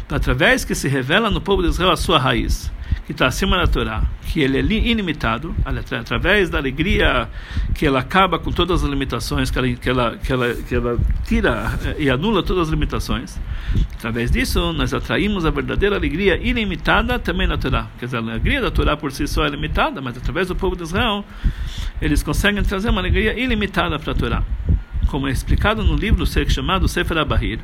Então, 0.06 0.16
através 0.16 0.66
que 0.66 0.74
se 0.74 0.88
revela 0.88 1.30
no 1.30 1.42
povo 1.42 1.62
de 1.62 1.70
Israel 1.70 1.92
a 1.92 1.98
sua 1.98 2.18
raiz, 2.18 2.72
que 3.06 3.14
está 3.14 3.26
acima 3.26 3.58
da 3.58 3.66
Torá, 3.66 4.04
que 4.22 4.40
ele 4.40 4.60
é 4.60 4.62
ilimitado, 4.62 5.56
através 5.66 6.48
da 6.48 6.60
alegria 6.60 7.28
que 7.74 7.86
ela 7.86 8.00
acaba 8.00 8.38
com 8.38 8.52
todas 8.52 8.84
as 8.84 8.90
limitações, 8.90 9.50
que 9.50 9.58
ela, 9.58 9.68
que 9.74 9.90
ela, 9.90 10.16
que 10.18 10.32
ela, 10.32 10.54
que 10.54 10.76
ela 10.76 11.00
tira 11.26 11.80
eh, 11.86 11.96
e 12.04 12.10
anula 12.12 12.44
todas 12.44 12.68
as 12.68 12.70
limitações. 12.70 13.40
Através 13.96 14.30
disso, 14.30 14.74
nós 14.74 14.94
atraímos 14.94 15.44
a 15.44 15.50
verdadeira 15.50 15.96
alegria 15.96 16.38
ilimitada 16.38 17.18
também 17.18 17.48
na 17.48 17.58
Torá. 17.58 17.88
Quer 17.98 18.06
dizer, 18.06 18.18
a 18.18 18.20
alegria 18.20 18.62
da 18.62 18.70
Torá 18.70 18.96
por 18.96 19.12
si 19.12 19.28
só 19.28 19.44
é 19.44 19.50
limitada, 19.50 20.00
mas 20.02 20.16
através 20.16 20.48
do 20.48 20.56
povo 20.56 20.76
de 20.76 20.84
Israel, 20.84 21.26
eles 22.00 22.22
conseguem 22.22 22.62
trazer 22.62 22.92
uma 22.92 23.02
alegria 23.02 23.34
ilimitada 23.40 23.98
para 23.98 24.12
a 24.12 24.16
Torá. 24.16 24.44
Como 25.08 25.28
é 25.28 25.32
explicado 25.32 25.84
no 25.84 25.96
livro 25.96 26.28
chamado 26.48 26.88
Sefer 26.88 27.18
Abahir, 27.18 27.60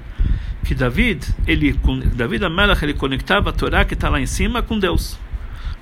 que 0.65 0.73
David, 0.73 1.28
ele, 1.47 1.80
David 2.13 2.43
Amelach, 2.43 2.84
ele 2.84 2.93
conectava 2.93 3.51
a 3.51 3.54
Torá 3.54 3.86
que 3.86 3.93
está 3.93 4.10
lá 4.10 4.19
em 4.19 4.25
cima 4.25 4.63
com 4.63 4.78
Deus. 4.78 5.17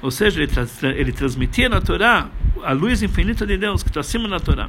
Ou 0.02 0.12
seja, 0.12 0.44
ele, 0.44 0.52
ele 0.96 1.12
transmitia 1.14 1.70
na 1.70 1.80
Torá 1.80 2.30
a 2.62 2.74
luz 2.74 3.02
infinita 3.02 3.48
de 3.48 3.58
Deus 3.58 3.82
que 3.82 3.90
está 3.90 4.02
acima 4.02 4.28
da 4.28 4.40
Torá. 4.40 4.68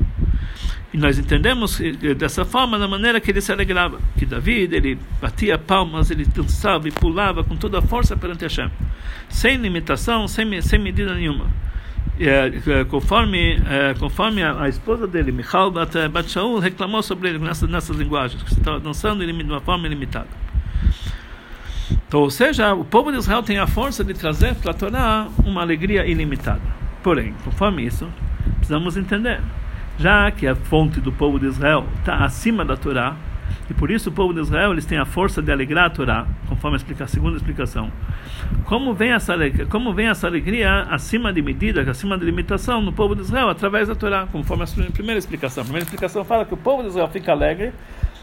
E 0.92 0.96
nós 0.96 1.18
entendemos 1.18 1.80
dessa 2.16 2.44
forma, 2.44 2.78
da 2.78 2.86
maneira 2.86 3.20
que 3.20 3.28
ele 3.32 3.40
se 3.40 3.50
alegrava. 3.50 3.98
Que 4.16 4.24
David, 4.24 4.76
ele 4.76 4.96
batia 5.20 5.58
palmas, 5.58 6.08
ele 6.12 6.24
dançava 6.24 6.86
e 6.86 6.92
pulava 6.92 7.42
com 7.42 7.56
toda 7.56 7.80
a 7.80 7.82
força 7.82 8.16
perante 8.16 8.42
Hashem. 8.44 8.70
Sem 9.28 9.56
limitação, 9.56 10.28
sem, 10.28 10.62
sem 10.62 10.78
medida 10.78 11.12
nenhuma. 11.12 11.46
É, 12.18 12.84
conforme 12.84 13.60
é, 13.68 13.94
conforme 13.98 14.42
a, 14.42 14.62
a, 14.62 14.68
esposa 14.68 15.06
dele, 15.06 15.32
Michal 15.32 15.70
Bat, 15.70 16.08
Bat 16.08 16.30
Shaul, 16.30 16.60
reclamou 16.60 17.02
sobre 17.02 17.30
ele 17.30 17.38
nessas, 17.38 17.68
nessas 17.68 17.96
linguagens, 17.96 18.40
que 18.42 18.52
estava 18.52 18.78
dançando 18.78 19.26
de 19.26 19.32
uma 19.32 19.60
forma 19.60 19.86
ilimitada. 19.86 20.28
Então, 22.06 22.20
ou 22.20 22.30
seja, 22.30 22.72
o 22.72 22.84
povo 22.84 23.10
de 23.10 23.18
Israel 23.18 23.42
tem 23.42 23.58
a 23.58 23.66
força 23.66 24.04
de 24.04 24.14
trazer 24.14 24.54
para 24.54 24.70
a 24.70 24.74
Torá 24.74 25.28
uma 25.44 25.60
alegria 25.60 26.06
ilimitada. 26.06 26.62
Porém, 27.02 27.34
conforme 27.44 27.84
isso, 27.84 28.08
precisamos 28.58 28.96
entender, 28.96 29.40
já 29.98 30.30
que 30.30 30.46
a 30.46 30.54
fonte 30.54 31.00
do 31.00 31.10
povo 31.10 31.40
de 31.40 31.46
Israel 31.46 31.84
está 31.98 32.24
acima 32.24 32.64
da 32.64 32.76
Torá, 32.76 33.16
e 33.68 33.74
por 33.74 33.90
isso 33.90 34.10
o 34.10 34.12
povo 34.12 34.34
de 34.34 34.40
Israel 34.40 34.72
eles 34.72 34.84
têm 34.84 34.98
a 34.98 35.04
força 35.04 35.40
de 35.40 35.50
alegrar 35.50 35.86
a 35.86 35.90
Torá, 35.90 36.26
conforme 36.48 36.76
a, 36.76 37.06
segunda 37.06 37.36
explicação. 37.36 37.90
Como 38.64 38.94
vem, 38.94 39.12
essa, 39.12 39.34
como 39.70 39.94
vem 39.94 40.08
essa 40.08 40.26
alegria 40.26 40.82
acima 40.90 41.32
de 41.32 41.40
medida, 41.40 41.88
acima 41.90 42.18
de 42.18 42.24
limitação 42.24 42.82
no 42.82 42.92
povo 42.92 43.14
de 43.14 43.22
Israel, 43.22 43.48
através 43.48 43.88
da 43.88 43.94
Torá, 43.94 44.26
conforme 44.30 44.64
a 44.64 44.92
primeira 44.92 45.18
explicação. 45.18 45.62
A 45.62 45.64
primeira 45.64 45.84
explicação 45.84 46.24
fala 46.24 46.44
que 46.44 46.54
o 46.54 46.58
povo 46.58 46.82
de 46.82 46.88
Israel 46.88 47.08
fica 47.08 47.32
alegre 47.32 47.72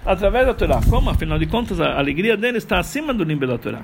através 0.05 0.45
da 0.45 0.53
Torá. 0.53 0.79
Como, 0.89 1.09
afinal 1.09 1.39
de 1.39 1.47
contas, 1.47 1.79
a 1.79 1.97
alegria 1.97 2.37
dele 2.37 2.57
está 2.57 2.79
acima 2.79 3.13
do 3.13 3.25
nível 3.25 3.47
da 3.47 3.57
Torá. 3.57 3.81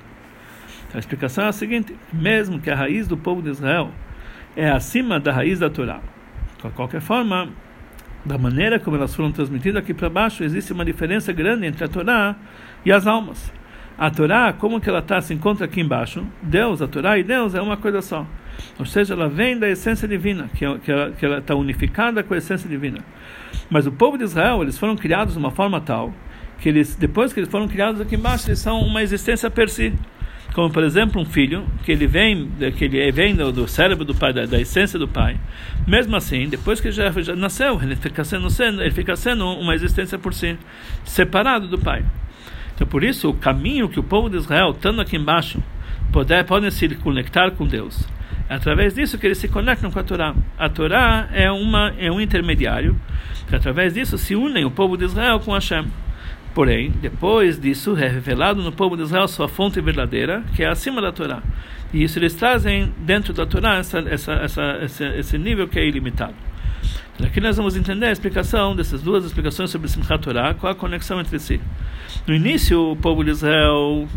Então, 0.88 0.96
a 0.96 1.00
explicação 1.00 1.46
é 1.46 1.48
a 1.48 1.52
seguinte: 1.52 1.96
mesmo 2.14 2.60
que 2.60 2.70
a 2.70 2.76
raiz 2.76 3.08
do 3.08 3.18
povo 3.18 3.42
de 3.42 3.50
Israel 3.50 3.92
é 4.56 4.70
acima 4.70 5.20
da 5.20 5.32
raiz 5.32 5.60
da 5.60 5.70
Torá, 5.70 6.00
de 6.64 6.70
qualquer 6.72 7.02
forma, 7.02 7.50
da 8.28 8.38
maneira 8.38 8.80
como 8.80 8.98
elas 8.98 9.16
foram 9.16 9.32
transmitidas 9.32 9.82
aqui 9.82 9.94
para 9.94 10.10
baixo, 10.10 10.44
existe 10.44 10.74
uma 10.74 10.86
diferença 10.86 11.32
grande 11.32 11.66
entre 11.66 11.84
a 11.84 11.88
Torá 11.88 12.36
e 12.86 12.92
as 12.92 13.08
almas. 13.08 13.52
A 13.98 14.12
Torá, 14.12 14.54
como 14.54 14.80
que 14.80 14.90
ela 14.90 15.00
está, 15.00 15.20
se 15.22 15.34
encontra 15.34 15.66
aqui 15.66 15.82
embaixo, 15.82 16.24
Deus, 16.42 16.82
a 16.82 16.88
Torá 16.88 17.18
e 17.18 17.24
Deus 17.24 17.56
é 17.56 17.62
uma 17.62 17.78
coisa 17.78 18.02
só. 18.02 18.28
Ou 18.78 18.86
seja, 18.86 19.14
ela 19.14 19.28
vem 19.28 19.58
da 19.58 19.68
essência 19.68 20.08
divina, 20.08 20.50
que, 20.54 20.66
é, 20.66 20.78
que 20.78 21.12
que 21.18 21.26
ela 21.26 21.40
está 21.40 21.56
unificada 21.56 22.22
com 22.22 22.34
a 22.34 22.38
essência 22.38 22.70
divina. 22.70 23.00
Mas 23.70 23.88
o 23.88 23.92
povo 23.92 24.18
de 24.18 24.24
Israel, 24.24 24.62
eles 24.62 24.78
foram 24.78 24.96
criados 24.96 25.34
de 25.34 25.40
uma 25.40 25.52
forma 25.52 25.82
tal 25.82 26.14
que 26.60 26.70
eles, 26.70 26.96
depois 26.96 27.34
que 27.34 27.40
eles 27.40 27.50
foram 27.50 27.68
criados 27.68 28.02
aqui 28.02 28.16
embaixo, 28.16 28.50
eles 28.50 28.60
são 28.60 28.82
uma 28.82 29.02
existência 29.02 29.50
per 29.50 29.70
si 29.70 29.94
como 30.58 30.72
por 30.72 30.84
exemplo 30.84 31.22
um 31.22 31.26
filho 31.26 31.68
que 31.84 31.92
ele 31.92 32.08
vem 32.08 32.50
que 32.76 32.86
ele 32.86 33.12
vem 33.12 33.36
do, 33.36 33.68
cérebro 33.68 34.04
do 34.04 34.16
pai 34.16 34.34
da, 34.34 34.48
da, 34.48 34.60
essência 34.60 34.98
do 34.98 35.08
pai. 35.08 35.38
Mesmo 35.86 36.16
assim 36.16 36.50
depois 36.50 36.82
que 36.82 36.92
já, 36.92 37.12
já 37.12 37.36
nasceu 37.36 37.80
ele 37.80 37.96
fica 37.96 38.24
sendo 38.24 38.48
ele 38.82 38.90
fica 38.90 39.16
sendo 39.16 39.46
uma 39.46 39.76
existência 39.76 40.18
por 40.18 40.34
si 40.34 40.58
separado 41.06 41.68
do 41.68 41.78
pai. 41.78 42.04
Então 42.74 42.88
por 42.88 43.04
isso 43.04 43.30
o 43.30 43.36
caminho 43.36 43.88
que 43.88 44.00
o 44.00 44.04
povo 44.04 44.32
de 44.32 44.38
Israel 44.38 44.72
estando 44.72 45.00
aqui 45.00 45.16
embaixo 45.16 45.62
poder 46.12 46.44
podem 46.44 46.72
se 46.72 46.90
conectar 46.96 47.52
com 47.52 47.68
Deus. 47.68 48.08
É 48.50 48.56
através 48.56 48.96
disso 48.96 49.20
que 49.20 49.28
eles 49.28 49.38
se 49.38 49.48
conectam 49.48 49.92
com 49.92 50.00
a 50.00 50.04
Torá. 50.04 50.34
A 50.58 50.68
Torá 50.68 51.30
é 51.34 51.52
uma 51.52 51.94
é 52.00 52.12
um 52.12 52.20
intermediário 52.20 53.00
que 53.48 53.56
através 53.56 53.94
disso 53.94 54.18
se 54.18 54.36
unem 54.36 54.66
o 54.66 54.72
povo 54.72 54.98
de 54.98 55.06
Israel 55.06 55.40
com 55.40 55.54
Hashem 55.54 55.86
Porém, 56.58 56.90
depois 56.90 57.60
disso 57.60 57.96
é 57.96 58.08
revelado 58.08 58.64
no 58.64 58.72
povo 58.72 58.98
de 58.98 59.04
Israel 59.04 59.28
sua 59.28 59.48
fonte 59.48 59.80
verdadeira, 59.80 60.44
que 60.56 60.64
é 60.64 60.68
acima 60.68 61.00
da 61.00 61.12
Torá. 61.12 61.44
E 61.94 62.02
isso 62.02 62.18
eles 62.18 62.34
trazem 62.34 62.92
dentro 62.98 63.32
da 63.32 63.46
Torá 63.46 63.76
essa, 63.76 64.00
essa, 64.00 64.34
essa, 64.34 64.80
esse, 64.82 65.06
esse 65.06 65.38
nível 65.38 65.68
que 65.68 65.78
é 65.78 65.86
ilimitado. 65.86 66.34
Então, 67.14 67.28
aqui 67.28 67.40
nós 67.40 67.58
vamos 67.58 67.76
entender 67.76 68.08
a 68.08 68.12
explicação 68.12 68.76
dessas 68.76 69.04
duas 69.04 69.24
explicações 69.24 69.70
sobre 69.70 69.88
Simchat 69.88 70.20
Torá, 70.20 70.56
qual 70.56 70.74
a 70.74 70.76
conexão 70.76 71.22
entre 71.22 71.38
si. 71.38 71.62
No 72.26 72.34
início, 72.34 72.94
o 72.94 72.96
povo 72.96 73.24
de 73.24 73.30
Israel 73.30 74.08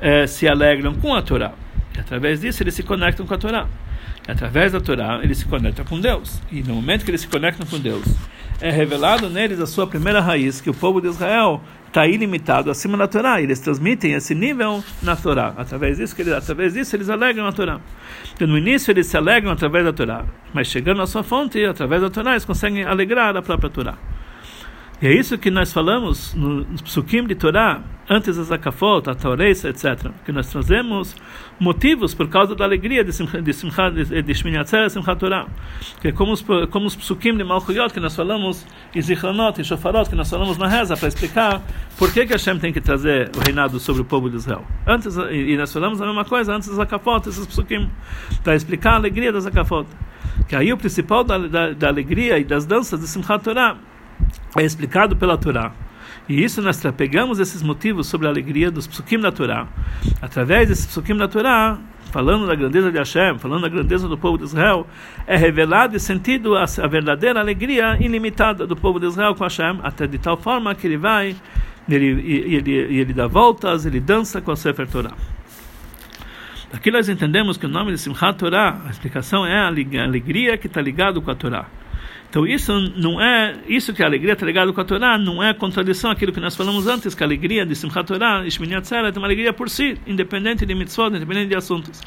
é, 0.00 0.28
se 0.28 0.46
alegram 0.46 0.94
com 0.94 1.12
a 1.12 1.22
Torá. 1.22 1.54
E 1.96 1.98
através 1.98 2.40
disso, 2.40 2.62
eles 2.62 2.74
se 2.74 2.84
conectam 2.84 3.26
com 3.26 3.34
a 3.34 3.38
Torá. 3.38 3.66
E 4.28 4.30
através 4.30 4.70
da 4.70 4.80
Torá, 4.80 5.18
eles 5.24 5.38
se 5.38 5.44
conectam 5.44 5.84
com 5.84 6.00
Deus. 6.00 6.40
E 6.52 6.62
no 6.62 6.76
momento 6.76 7.04
que 7.04 7.10
eles 7.10 7.22
se 7.22 7.26
conectam 7.26 7.66
com 7.66 7.80
Deus, 7.80 8.04
é 8.60 8.70
revelado 8.70 9.30
neles 9.30 9.60
a 9.60 9.66
sua 9.66 9.86
primeira 9.86 10.20
raiz, 10.20 10.60
que 10.60 10.68
o 10.68 10.74
povo 10.74 11.00
de 11.00 11.08
Israel 11.08 11.62
está 11.86 12.06
ilimitado 12.06 12.70
acima 12.70 12.96
da 12.96 13.08
Torá. 13.08 13.40
Eles 13.40 13.58
transmitem 13.58 14.12
esse 14.12 14.34
nível 14.34 14.84
na 15.02 15.16
Torá. 15.16 15.54
Através 15.56 15.96
disso, 15.96 16.14
eles, 16.18 16.32
através 16.32 16.74
disso 16.74 16.94
eles 16.94 17.08
alegram 17.08 17.46
a 17.46 17.52
Torá. 17.52 17.80
Então, 18.34 18.46
no 18.46 18.58
início 18.58 18.90
eles 18.90 19.06
se 19.06 19.16
alegram 19.16 19.52
através 19.52 19.84
da 19.84 19.92
Torá, 19.92 20.24
mas 20.52 20.68
chegando 20.68 21.02
à 21.02 21.06
sua 21.06 21.22
fonte, 21.22 21.64
através 21.64 22.02
da 22.02 22.10
Torá, 22.10 22.32
eles 22.32 22.44
conseguem 22.44 22.84
alegrar 22.84 23.36
a 23.36 23.42
própria 23.42 23.70
Torá. 23.70 23.94
E 25.02 25.06
é 25.06 25.14
isso 25.14 25.38
que 25.38 25.50
nós 25.50 25.72
falamos 25.72 26.34
nos 26.34 26.82
psukim 26.82 27.24
de 27.26 27.34
Torá, 27.34 27.82
antes 28.06 28.36
da 28.36 28.42
Zakafot, 28.42 29.08
a 29.08 29.14
Tauresa, 29.14 29.70
etc. 29.70 30.10
Que 30.26 30.30
nós 30.30 30.50
trazemos 30.50 31.16
motivos 31.58 32.12
por 32.12 32.28
causa 32.28 32.54
da 32.54 32.66
alegria 32.66 33.02
de 33.02 33.10
Simchat 33.10 33.40
de, 33.40 33.52
Simcha, 33.54 33.90
de, 33.90 34.22
de 34.22 34.34
Simchat. 34.34 35.22
Que 36.02 36.08
é 36.08 36.12
como 36.12 36.32
os, 36.32 36.44
como 36.70 36.84
os 36.84 36.94
psukim 36.94 37.34
de 37.34 37.42
Malchuyot, 37.42 37.94
que 37.94 38.00
nós 38.00 38.14
falamos, 38.14 38.66
e 38.94 39.00
Zichronot, 39.00 39.58
e 39.58 39.64
Shofarot, 39.64 40.10
que 40.10 40.14
nós 40.14 40.28
falamos 40.28 40.58
na 40.58 40.68
reza, 40.68 40.94
para 40.94 41.08
explicar 41.08 41.62
por 41.96 42.12
que, 42.12 42.26
que 42.26 42.32
Hashem 42.32 42.58
tem 42.58 42.70
que 42.70 42.82
trazer 42.82 43.30
o 43.34 43.40
reinado 43.40 43.80
sobre 43.80 44.02
o 44.02 44.04
povo 44.04 44.28
de 44.28 44.36
Israel. 44.36 44.66
Antes, 44.86 45.16
e, 45.16 45.56
nós 45.56 45.72
falamos 45.72 46.02
a 46.02 46.04
mesma 46.04 46.26
coisa 46.26 46.54
antes 46.54 46.68
da 46.68 46.74
Zakafot, 46.74 47.26
esses 47.26 47.46
psukim, 47.46 47.88
para 48.44 48.54
explicar 48.54 48.92
a 48.92 48.96
alegria 48.96 49.32
da 49.32 49.40
Zakafot. 49.40 49.86
Que 50.46 50.54
aí 50.54 50.70
o 50.70 50.76
principal 50.76 51.24
da, 51.24 51.38
da, 51.38 51.72
da 51.72 51.88
alegria 51.88 52.38
e 52.38 52.44
das 52.44 52.66
danças 52.66 53.00
de 53.00 53.08
Simchat 53.08 53.42
Torá 53.42 53.78
é 54.56 54.62
explicado 54.62 55.16
pela 55.16 55.36
Torá. 55.36 55.72
E 56.28 56.44
isso 56.44 56.62
nós 56.62 56.80
pegamos 56.96 57.38
esses 57.38 57.62
motivos 57.62 58.06
sobre 58.06 58.26
a 58.26 58.30
alegria 58.30 58.70
dos 58.70 58.86
psukim 58.86 59.18
da 59.18 59.32
Torá. 59.32 59.66
Através 60.22 60.68
desses 60.68 60.86
psukim 60.86 61.16
da 61.16 61.26
Torá, 61.26 61.78
falando 62.10 62.46
da 62.46 62.54
grandeza 62.54 62.90
de 62.92 62.98
Hashem, 62.98 63.38
falando 63.38 63.62
da 63.62 63.68
grandeza 63.68 64.08
do 64.08 64.16
povo 64.16 64.38
de 64.38 64.44
Israel, 64.44 64.86
é 65.26 65.36
revelado 65.36 65.96
e 65.96 66.00
sentido 66.00 66.56
a, 66.56 66.64
verdadeira 66.88 67.40
alegria 67.40 67.96
ilimitada 68.00 68.66
do 68.66 68.76
povo 68.76 69.00
de 69.00 69.06
Israel 69.06 69.34
com 69.34 69.44
Hashem, 69.44 69.80
até 69.82 70.06
de 70.06 70.18
tal 70.18 70.36
forma 70.36 70.74
que 70.74 70.86
ele 70.86 70.96
vai, 70.96 71.34
ele, 71.88 72.06
ele, 72.06 72.54
ele, 72.54 73.00
ele 73.00 73.12
dá 73.12 73.26
voltas, 73.26 73.86
ele 73.86 74.00
dança 74.00 74.40
com 74.40 74.50
a 74.50 74.56
Sefer 74.56 74.88
Torá. 74.88 75.12
Aqui 76.72 76.92
nós 76.92 77.08
entendemos 77.08 77.56
que 77.56 77.66
o 77.66 77.68
nome 77.68 77.90
de 77.90 77.98
Simchat 77.98 78.38
Torá, 78.38 78.80
a 78.86 78.90
explicação 78.90 79.44
é 79.44 79.58
a 79.58 79.66
alegria 79.66 80.56
que 80.56 80.68
está 80.68 80.80
ligado 80.80 81.20
com 81.20 81.30
a 81.30 81.34
Torá. 81.34 81.66
Então 82.30 82.46
isso 82.46 82.72
não 82.96 83.20
é 83.20 83.56
isso 83.66 83.92
que 83.92 84.04
a 84.04 84.06
alegria 84.06 84.34
está 84.34 84.46
ligada 84.46 84.72
com 84.72 84.80
a 84.80 84.84
Torá 84.84 85.18
não 85.18 85.42
é 85.42 85.52
contradição 85.52 86.12
aquilo 86.12 86.32
que 86.32 86.38
nós 86.38 86.54
falamos 86.54 86.86
antes 86.86 87.12
que 87.12 87.24
a 87.24 87.26
alegria 87.26 87.66
de 87.66 87.74
Simchat 87.74 88.06
Torah, 88.06 88.48
Shmini 88.48 88.76
Atzeret, 88.76 89.16
é 89.16 89.18
uma 89.18 89.26
alegria 89.26 89.52
por 89.52 89.68
si, 89.68 89.98
independente 90.06 90.64
de 90.64 90.72
mitzvot, 90.72 91.08
independente 91.08 91.48
de 91.48 91.56
assuntos. 91.56 92.00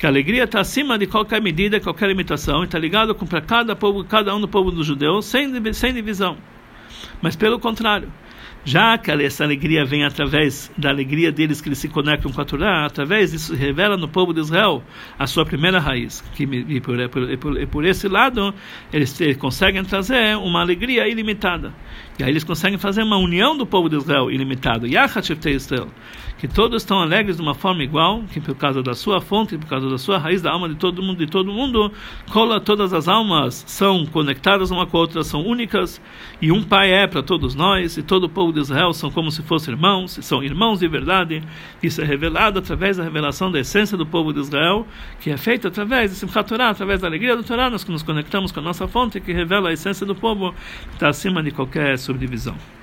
Que 0.00 0.04
a 0.04 0.08
alegria 0.08 0.44
está 0.44 0.58
acima 0.60 0.98
de 0.98 1.06
qualquer 1.06 1.40
medida, 1.40 1.78
qualquer 1.78 2.08
limitação, 2.08 2.64
está 2.64 2.76
ligado 2.76 3.14
com 3.14 3.24
para 3.24 3.40
cada 3.40 3.76
povo, 3.76 4.02
cada 4.02 4.34
um 4.34 4.40
do 4.40 4.48
povo 4.48 4.72
dos 4.72 4.84
judeus, 4.84 5.26
sem 5.26 5.72
sem 5.72 5.94
divisão. 5.94 6.36
Mas 7.22 7.36
pelo 7.36 7.60
contrário, 7.60 8.12
já 8.66 8.98
que 8.98 9.12
essa 9.12 9.44
alegria 9.44 9.84
vem 9.84 10.04
através 10.04 10.72
da 10.76 10.90
alegria 10.90 11.30
deles 11.30 11.60
que 11.60 11.68
eles 11.68 11.78
se 11.78 11.88
conectam 11.88 12.32
com 12.32 12.40
a 12.40 12.44
Torá, 12.44 12.84
através 12.84 13.30
disso 13.30 13.54
revela 13.54 13.96
no 13.96 14.08
povo 14.08 14.34
de 14.34 14.40
Israel 14.40 14.82
a 15.16 15.24
sua 15.24 15.46
primeira 15.46 15.78
raiz. 15.78 16.20
Que, 16.34 16.42
e, 16.42 16.80
por, 16.80 16.98
e 16.98 17.08
por, 17.36 17.62
e 17.62 17.66
por, 17.66 17.84
esse 17.84 18.08
lado, 18.08 18.52
eles, 18.92 19.18
eles, 19.20 19.36
conseguem 19.36 19.84
trazer 19.84 20.36
uma 20.36 20.60
alegria 20.60 21.08
ilimitada. 21.08 21.72
E 22.18 22.24
aí 22.24 22.30
eles 22.30 22.42
conseguem 22.42 22.76
fazer 22.76 23.04
uma 23.04 23.16
união 23.16 23.56
do 23.56 23.64
povo 23.64 23.88
de 23.88 23.98
Israel 23.98 24.32
ilimitada. 24.32 24.88
Yachat 24.88 25.48
Israel 25.48 25.88
que 26.46 26.54
todos 26.54 26.82
estão 26.82 27.00
alegres 27.00 27.36
de 27.36 27.42
uma 27.42 27.54
forma 27.54 27.82
igual, 27.82 28.22
que 28.32 28.40
por 28.40 28.54
causa 28.54 28.80
da 28.80 28.94
sua 28.94 29.20
fonte, 29.20 29.58
por 29.58 29.66
causa 29.66 29.90
da 29.90 29.98
sua 29.98 30.16
raiz, 30.16 30.40
da 30.40 30.52
alma 30.52 30.68
de 30.68 30.76
todo 30.76 31.02
mundo, 31.02 31.18
de 31.18 31.26
todo 31.26 31.52
mundo, 31.52 31.92
cola 32.30 32.60
todas 32.60 32.92
as 32.92 33.08
almas 33.08 33.64
são 33.66 34.06
conectadas 34.06 34.70
uma 34.70 34.86
com 34.86 34.96
a 34.96 35.00
outra, 35.00 35.24
são 35.24 35.44
únicas, 35.44 36.00
e 36.40 36.52
um 36.52 36.62
pai 36.62 36.92
é 36.92 37.06
para 37.06 37.22
todos 37.22 37.54
nós, 37.54 37.96
e 37.96 38.02
todo 38.02 38.24
o 38.24 38.28
povo 38.28 38.52
de 38.52 38.60
Israel 38.60 38.92
são 38.92 39.10
como 39.10 39.30
se 39.30 39.42
fossem 39.42 39.74
irmãos, 39.74 40.18
são 40.22 40.42
irmãos 40.42 40.78
de 40.78 40.88
verdade. 40.88 41.42
Isso 41.82 42.00
é 42.00 42.04
revelado 42.04 42.60
através 42.60 42.96
da 42.96 43.02
revelação 43.02 43.50
da 43.50 43.58
essência 43.58 43.96
do 43.96 44.06
povo 44.06 44.32
de 44.32 44.40
Israel, 44.40 44.86
que 45.20 45.30
é 45.30 45.36
feita 45.36 45.68
através 45.68 46.12
de 46.12 46.16
Simchat 46.16 46.48
Torah, 46.48 46.70
através 46.70 47.00
da 47.00 47.08
alegria 47.08 47.36
do 47.36 47.42
Torá, 47.42 47.68
nós 47.68 47.82
que 47.82 47.90
nos 47.90 48.04
conectamos 48.04 48.52
com 48.52 48.60
a 48.60 48.62
nossa 48.62 48.86
fonte, 48.86 49.20
que 49.20 49.32
revela 49.32 49.70
a 49.70 49.72
essência 49.72 50.06
do 50.06 50.14
povo, 50.14 50.52
que 50.52 50.94
está 50.94 51.08
acima 51.08 51.42
de 51.42 51.50
qualquer 51.50 51.98
subdivisão. 51.98 52.75